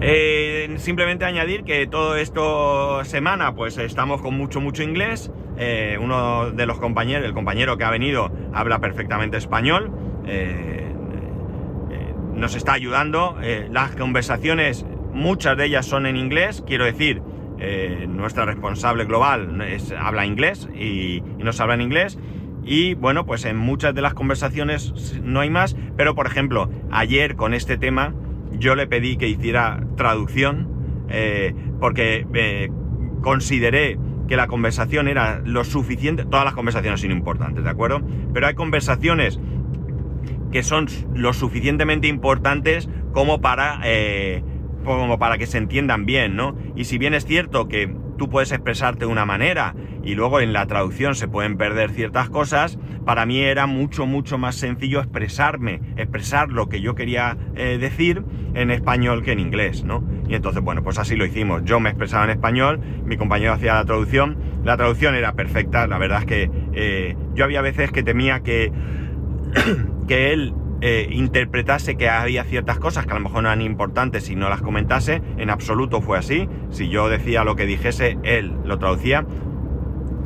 Eh, 0.00 0.74
simplemente 0.78 1.24
añadir 1.24 1.64
que 1.64 1.86
todo 1.86 2.16
esto 2.16 3.04
semana 3.04 3.54
pues 3.54 3.78
estamos 3.78 4.20
con 4.22 4.36
mucho 4.36 4.60
mucho 4.60 4.82
inglés. 4.82 5.30
Eh, 5.58 5.98
uno 6.00 6.50
de 6.50 6.66
los 6.66 6.78
compañeros, 6.78 7.26
el 7.26 7.34
compañero 7.34 7.76
que 7.76 7.84
ha 7.84 7.90
venido, 7.90 8.32
habla 8.52 8.80
perfectamente 8.80 9.36
español. 9.36 9.92
Eh, 10.26 10.84
nos 12.34 12.54
está 12.54 12.72
ayudando. 12.74 13.36
las 13.70 13.96
conversaciones, 13.96 14.86
muchas 15.12 15.56
de 15.56 15.64
ellas 15.64 15.84
son 15.86 16.06
en 16.06 16.16
inglés. 16.16 16.62
Quiero 16.64 16.84
decir, 16.84 17.20
nuestra 18.06 18.44
responsable 18.44 19.06
global 19.06 19.60
habla 19.98 20.24
inglés 20.24 20.68
y 20.72 21.20
nos 21.38 21.58
habla 21.58 21.74
en 21.74 21.80
inglés. 21.80 22.16
Y 22.68 22.92
bueno, 22.92 23.24
pues 23.24 23.46
en 23.46 23.56
muchas 23.56 23.94
de 23.94 24.02
las 24.02 24.12
conversaciones 24.12 25.18
no 25.24 25.40
hay 25.40 25.48
más. 25.48 25.74
Pero 25.96 26.14
por 26.14 26.26
ejemplo, 26.26 26.70
ayer 26.90 27.34
con 27.34 27.54
este 27.54 27.78
tema 27.78 28.14
yo 28.58 28.74
le 28.74 28.86
pedí 28.86 29.16
que 29.16 29.26
hiciera 29.26 29.82
traducción 29.96 30.68
eh, 31.08 31.54
porque 31.80 32.26
eh, 32.34 32.70
consideré 33.22 33.98
que 34.28 34.36
la 34.36 34.46
conversación 34.46 35.08
era 35.08 35.40
lo 35.42 35.64
suficiente, 35.64 36.26
todas 36.26 36.44
las 36.44 36.52
conversaciones 36.52 37.00
son 37.00 37.10
importantes, 37.10 37.64
¿de 37.64 37.70
acuerdo? 37.70 38.02
Pero 38.34 38.46
hay 38.46 38.54
conversaciones 38.54 39.40
que 40.52 40.62
son 40.62 40.86
lo 41.14 41.32
suficientemente 41.32 42.08
importantes 42.08 42.90
como 43.12 43.40
para, 43.40 43.80
eh, 43.84 44.42
como 44.84 45.18
para 45.18 45.38
que 45.38 45.46
se 45.46 45.56
entiendan 45.56 46.04
bien, 46.04 46.36
¿no? 46.36 46.54
Y 46.76 46.84
si 46.84 46.98
bien 46.98 47.14
es 47.14 47.24
cierto 47.24 47.68
que 47.68 47.94
tú 48.18 48.28
puedes 48.28 48.52
expresarte 48.52 49.06
de 49.06 49.06
una 49.06 49.24
manera 49.24 49.74
y 50.02 50.14
luego 50.14 50.40
en 50.40 50.52
la 50.52 50.66
traducción 50.66 51.14
se 51.14 51.28
pueden 51.28 51.56
perder 51.56 51.90
ciertas 51.90 52.28
cosas, 52.28 52.78
para 53.06 53.24
mí 53.24 53.40
era 53.40 53.66
mucho, 53.66 54.04
mucho 54.06 54.36
más 54.36 54.56
sencillo 54.56 55.00
expresarme, 55.00 55.80
expresar 55.96 56.50
lo 56.50 56.68
que 56.68 56.82
yo 56.82 56.94
quería 56.94 57.38
eh, 57.56 57.78
decir 57.80 58.22
en 58.54 58.70
español 58.70 59.22
que 59.22 59.32
en 59.32 59.38
inglés, 59.38 59.84
¿no? 59.84 60.04
Y 60.28 60.34
entonces, 60.34 60.62
bueno, 60.62 60.82
pues 60.82 60.98
así 60.98 61.16
lo 61.16 61.24
hicimos. 61.24 61.64
Yo 61.64 61.80
me 61.80 61.88
expresaba 61.88 62.24
en 62.24 62.30
español, 62.30 62.80
mi 63.04 63.16
compañero 63.16 63.52
hacía 63.52 63.74
la 63.74 63.84
traducción, 63.84 64.36
la 64.64 64.76
traducción 64.76 65.14
era 65.14 65.32
perfecta, 65.32 65.86
la 65.86 65.96
verdad 65.96 66.20
es 66.20 66.26
que 66.26 66.50
eh, 66.74 67.16
yo 67.34 67.44
había 67.44 67.62
veces 67.62 67.92
que 67.92 68.02
temía 68.02 68.40
que, 68.40 68.72
que 70.08 70.32
él 70.32 70.52
eh, 70.80 71.08
interpretase 71.10 71.96
que 71.96 72.08
había 72.08 72.44
ciertas 72.44 72.78
cosas 72.78 73.04
que 73.04 73.12
a 73.12 73.14
lo 73.14 73.20
mejor 73.20 73.42
no 73.42 73.48
eran 73.48 73.62
importantes 73.62 74.30
y 74.30 74.36
no 74.36 74.48
las 74.48 74.62
comentase, 74.62 75.22
en 75.36 75.50
absoluto 75.50 76.00
fue 76.00 76.18
así. 76.18 76.48
Si 76.70 76.88
yo 76.88 77.08
decía 77.08 77.44
lo 77.44 77.56
que 77.56 77.66
dijese, 77.66 78.18
él 78.22 78.54
lo 78.64 78.78
traducía. 78.78 79.26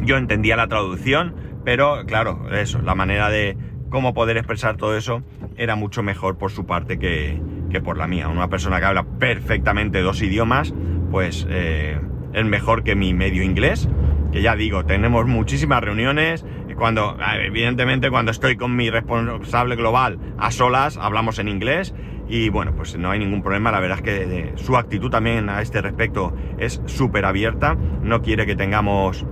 Yo 0.01 0.17
entendía 0.17 0.57
la 0.57 0.69
traducción, 0.69 1.35
pero 1.65 2.05
claro, 2.07 2.51
eso, 2.53 2.83
la 2.83 2.95
manera 2.95 3.31
de 3.31 3.57
cómo 3.89 4.15
poder 4.15 4.37
expresar 4.37 4.77
todo 4.77 4.97
eso 4.97 5.23
era 5.57 5.77
mucho 5.77 6.03
mejor 6.03 6.37
por 6.37 6.51
su 6.51 6.67
parte 6.67 6.99
que, 6.99 7.41
por 7.83 7.97
la 7.97 8.07
mía. 8.07 8.29
Una 8.29 8.49
persona 8.49 8.79
que 8.81 8.87
habla 8.87 9.05
perfectamente 9.05 10.01
dos 10.01 10.21
idiomas, 10.23 10.75
pues 11.11 11.47
eh, 11.49 11.99
es 12.33 12.45
mejor 12.45 12.85
que 12.85 12.95
mi 12.95 13.15
medio 13.15 13.43
inglés 13.43 13.89
que 14.33 14.41
ya 14.41 14.57
digo, 14.57 14.85
tenemos 14.85 15.27
muchísimas 15.27 15.83
reuniones, 15.83 16.45
cuando, 16.77 17.17
evidentemente, 17.41 18.11
cuando 18.11 18.31
estoy 18.31 18.57
con 18.57 18.77
mi 18.77 18.91
responsable 18.91 19.77
global 19.77 20.19
a 20.39 20.51
solas, 20.51 20.97
hablamos 20.97 21.39
en 21.39 21.49
inglés 21.49 21.95
y 22.29 22.49
bueno, 22.49 22.75
pues 22.75 22.97
no 22.97 23.11
hay 23.11 23.19
ningún 23.19 23.43
problema. 23.43 23.71
La 23.71 23.81
verdad 23.81 23.99
es 23.99 24.03
que 24.03 24.23
eh, 24.23 24.53
su 24.57 24.77
actitud 24.77 25.11
también 25.11 25.49
a 25.49 25.61
este 25.61 25.81
respecto 25.81 26.35
es 26.59 26.81
súper 26.87 27.25
abierta. 27.25 27.77
No 28.03 28.23
quiere 28.23 28.47
que 28.47 28.57
tengamos 28.57 29.27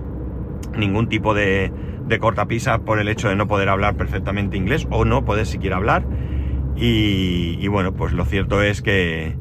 ningún 0.75 1.09
tipo 1.09 1.33
de, 1.33 1.71
de 2.05 2.19
cortapisa 2.19 2.79
por 2.79 2.99
el 2.99 3.07
hecho 3.07 3.29
de 3.29 3.35
no 3.35 3.47
poder 3.47 3.69
hablar 3.69 3.95
perfectamente 3.95 4.57
inglés 4.57 4.87
o 4.91 5.05
no 5.05 5.25
poder 5.25 5.45
siquiera 5.45 5.77
hablar. 5.77 6.05
Y, 6.75 7.67
bueno, 7.67 7.93
pues 7.93 8.13
lo 8.13 8.25
cierto 8.25 8.61
es 8.61 8.81
que, 8.81 9.35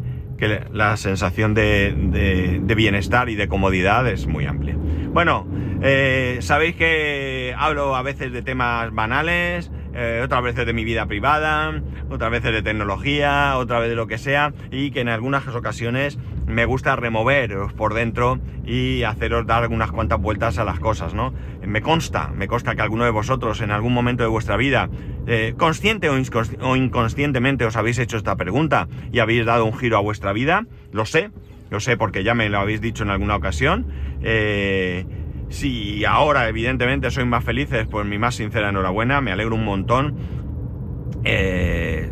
la 0.72 0.96
sensación 0.96 1.54
de, 1.54 2.62
bienestar 2.76 3.28
y 3.28 3.34
de 3.34 3.48
comodidad 3.48 4.06
es 4.08 4.26
muy 4.26 4.46
amplia. 4.46 4.76
Bueno, 5.12 5.44
eh, 5.82 6.38
sabéis 6.40 6.76
que 6.76 7.52
hablo 7.58 7.96
a 7.96 8.02
veces 8.02 8.32
de 8.32 8.42
temas 8.42 8.92
banales, 8.92 9.72
eh, 9.92 10.20
otras 10.24 10.40
veces 10.40 10.66
de 10.66 10.72
mi 10.72 10.84
vida 10.84 11.06
privada, 11.06 11.82
otras 12.08 12.30
veces 12.30 12.52
de 12.52 12.62
tecnología, 12.62 13.56
otra 13.56 13.80
vez 13.80 13.88
de 13.88 13.96
lo 13.96 14.06
que 14.06 14.18
sea, 14.18 14.52
y 14.70 14.92
que 14.92 15.00
en 15.00 15.08
algunas 15.08 15.48
ocasiones 15.48 16.16
me 16.46 16.64
gusta 16.64 16.94
removeros 16.94 17.72
por 17.72 17.94
dentro 17.94 18.38
y 18.64 19.02
haceros 19.02 19.46
dar 19.46 19.64
algunas 19.64 19.90
cuantas 19.90 20.20
vueltas 20.20 20.58
a 20.58 20.64
las 20.64 20.78
cosas, 20.78 21.12
¿no? 21.12 21.34
Me 21.66 21.82
consta, 21.82 22.28
me 22.28 22.46
consta 22.46 22.76
que 22.76 22.82
alguno 22.82 23.04
de 23.04 23.10
vosotros 23.10 23.60
en 23.62 23.72
algún 23.72 23.92
momento 23.92 24.22
de 24.22 24.28
vuestra 24.28 24.56
vida, 24.56 24.90
eh, 25.26 25.54
consciente 25.56 26.08
o, 26.08 26.76
inconscientemente, 26.76 27.64
os 27.64 27.76
habéis 27.76 27.98
hecho 27.98 28.16
esta 28.16 28.36
pregunta 28.36 28.88
y 29.12 29.18
habéis 29.18 29.44
dado 29.44 29.64
un 29.64 29.76
giro 29.76 29.96
a 29.96 30.00
vuestra 30.00 30.32
vida, 30.32 30.66
lo 30.92 31.04
sé, 31.04 31.30
lo 31.70 31.80
sé 31.80 31.96
porque 31.96 32.24
ya 32.24 32.34
me 32.34 32.48
lo 32.48 32.58
habéis 32.58 32.80
dicho 32.80 33.04
en 33.04 33.10
alguna 33.10 33.36
ocasión. 33.36 33.86
Eh, 34.22 35.06
si 35.48 36.04
ahora, 36.04 36.48
evidentemente, 36.48 37.10
sois 37.10 37.26
más 37.26 37.44
felices, 37.44 37.86
pues 37.90 38.06
mi 38.06 38.18
más 38.18 38.34
sincera 38.34 38.68
enhorabuena, 38.68 39.20
me 39.20 39.32
alegro 39.32 39.54
un 39.54 39.64
montón. 39.64 40.16
Eh, 41.24 42.10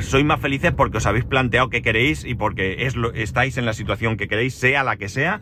sois 0.00 0.24
más 0.24 0.40
felices 0.40 0.72
porque 0.72 0.98
os 0.98 1.06
habéis 1.06 1.24
planteado 1.24 1.70
qué 1.70 1.82
queréis 1.82 2.24
y 2.24 2.34
porque 2.34 2.86
es 2.86 2.94
estáis 3.14 3.56
en 3.56 3.66
la 3.66 3.72
situación 3.72 4.16
que 4.16 4.28
queréis, 4.28 4.54
sea 4.54 4.82
la 4.82 4.96
que 4.96 5.08
sea. 5.08 5.40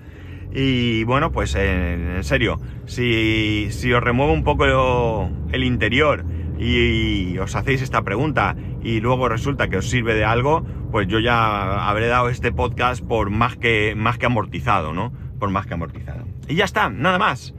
Y 0.53 1.05
bueno, 1.05 1.33
pues 1.33 1.55
en, 1.55 2.23
serio, 2.23 2.61
si, 2.87 3.69
si, 3.71 3.92
os 3.92 4.03
remuevo 4.03 4.33
un 4.33 4.45
poco 4.45 5.31
el 5.53 5.64
interior 5.64 6.25
y, 6.59 7.38
os 7.38 7.55
hacéis 7.55 7.83
esta 7.83 8.03
pregunta 8.03 8.57
y 8.83 9.01
luego 9.01 9.29
resulta 9.29 9.69
que 9.69 9.79
os 9.79 9.88
sirve 9.88 10.14
de 10.14 10.25
algo, 10.25 10.64
pues 10.90 11.09
yo 11.09 11.19
ya 11.19 11.88
habré 11.88 12.07
dado 12.07 12.29
este 12.29 12.53
podcast 12.53 13.05
por 13.05 13.31
más 13.31 13.57
que, 13.57 13.95
más 13.97 14.19
que 14.19 14.27
amortizado, 14.27 14.92
¿no? 14.92 15.12
Por 15.38 15.51
más 15.51 15.66
que 15.66 15.75
amortizado. 15.75 16.27
Y 16.49 16.55
ya 16.55 16.64
está, 16.64 16.88
nada 16.88 17.19
más. 17.19 17.55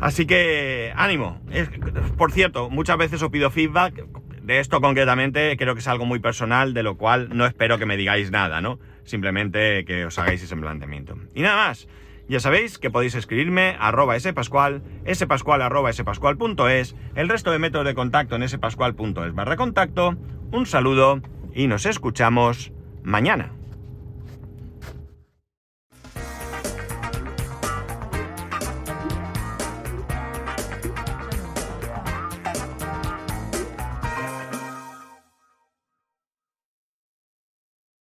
Así 0.00 0.26
que 0.26 0.92
ánimo. 0.96 1.40
por 2.16 2.32
cierto, 2.32 2.70
muchas 2.70 2.96
veces 2.96 3.22
os 3.22 3.30
pido 3.30 3.50
feedback. 3.50 4.06
De 4.42 4.58
esto 4.58 4.80
concretamente 4.80 5.56
creo 5.56 5.74
que 5.74 5.80
es 5.80 5.88
algo 5.88 6.06
muy 6.06 6.18
personal, 6.18 6.72
de 6.72 6.82
lo 6.82 6.96
cual 6.96 7.28
no 7.36 7.46
espero 7.46 7.78
que 7.78 7.86
me 7.86 7.96
digáis 7.96 8.30
nada, 8.30 8.60
¿no? 8.60 8.78
Simplemente 9.04 9.84
que 9.84 10.06
os 10.06 10.18
hagáis 10.18 10.42
ese 10.42 10.56
planteamiento. 10.56 11.16
Y 11.34 11.42
nada 11.42 11.68
más. 11.68 11.86
Ya 12.30 12.38
sabéis 12.38 12.78
que 12.78 12.90
podéis 12.90 13.16
escribirme 13.16 13.76
arroba 13.80 14.16
spascual, 14.20 14.84
spascual 15.12 15.62
arroba 15.62 15.92
spascual.es, 15.92 16.94
el 17.16 17.28
resto 17.28 17.50
de 17.50 17.58
métodos 17.58 17.84
de 17.84 17.96
contacto 17.96 18.36
en 18.36 18.48
spascual.es 18.48 19.34
barra 19.34 19.56
contacto. 19.56 20.14
Un 20.52 20.64
saludo 20.64 21.22
y 21.52 21.66
nos 21.66 21.86
escuchamos 21.86 22.70
mañana. 23.02 23.59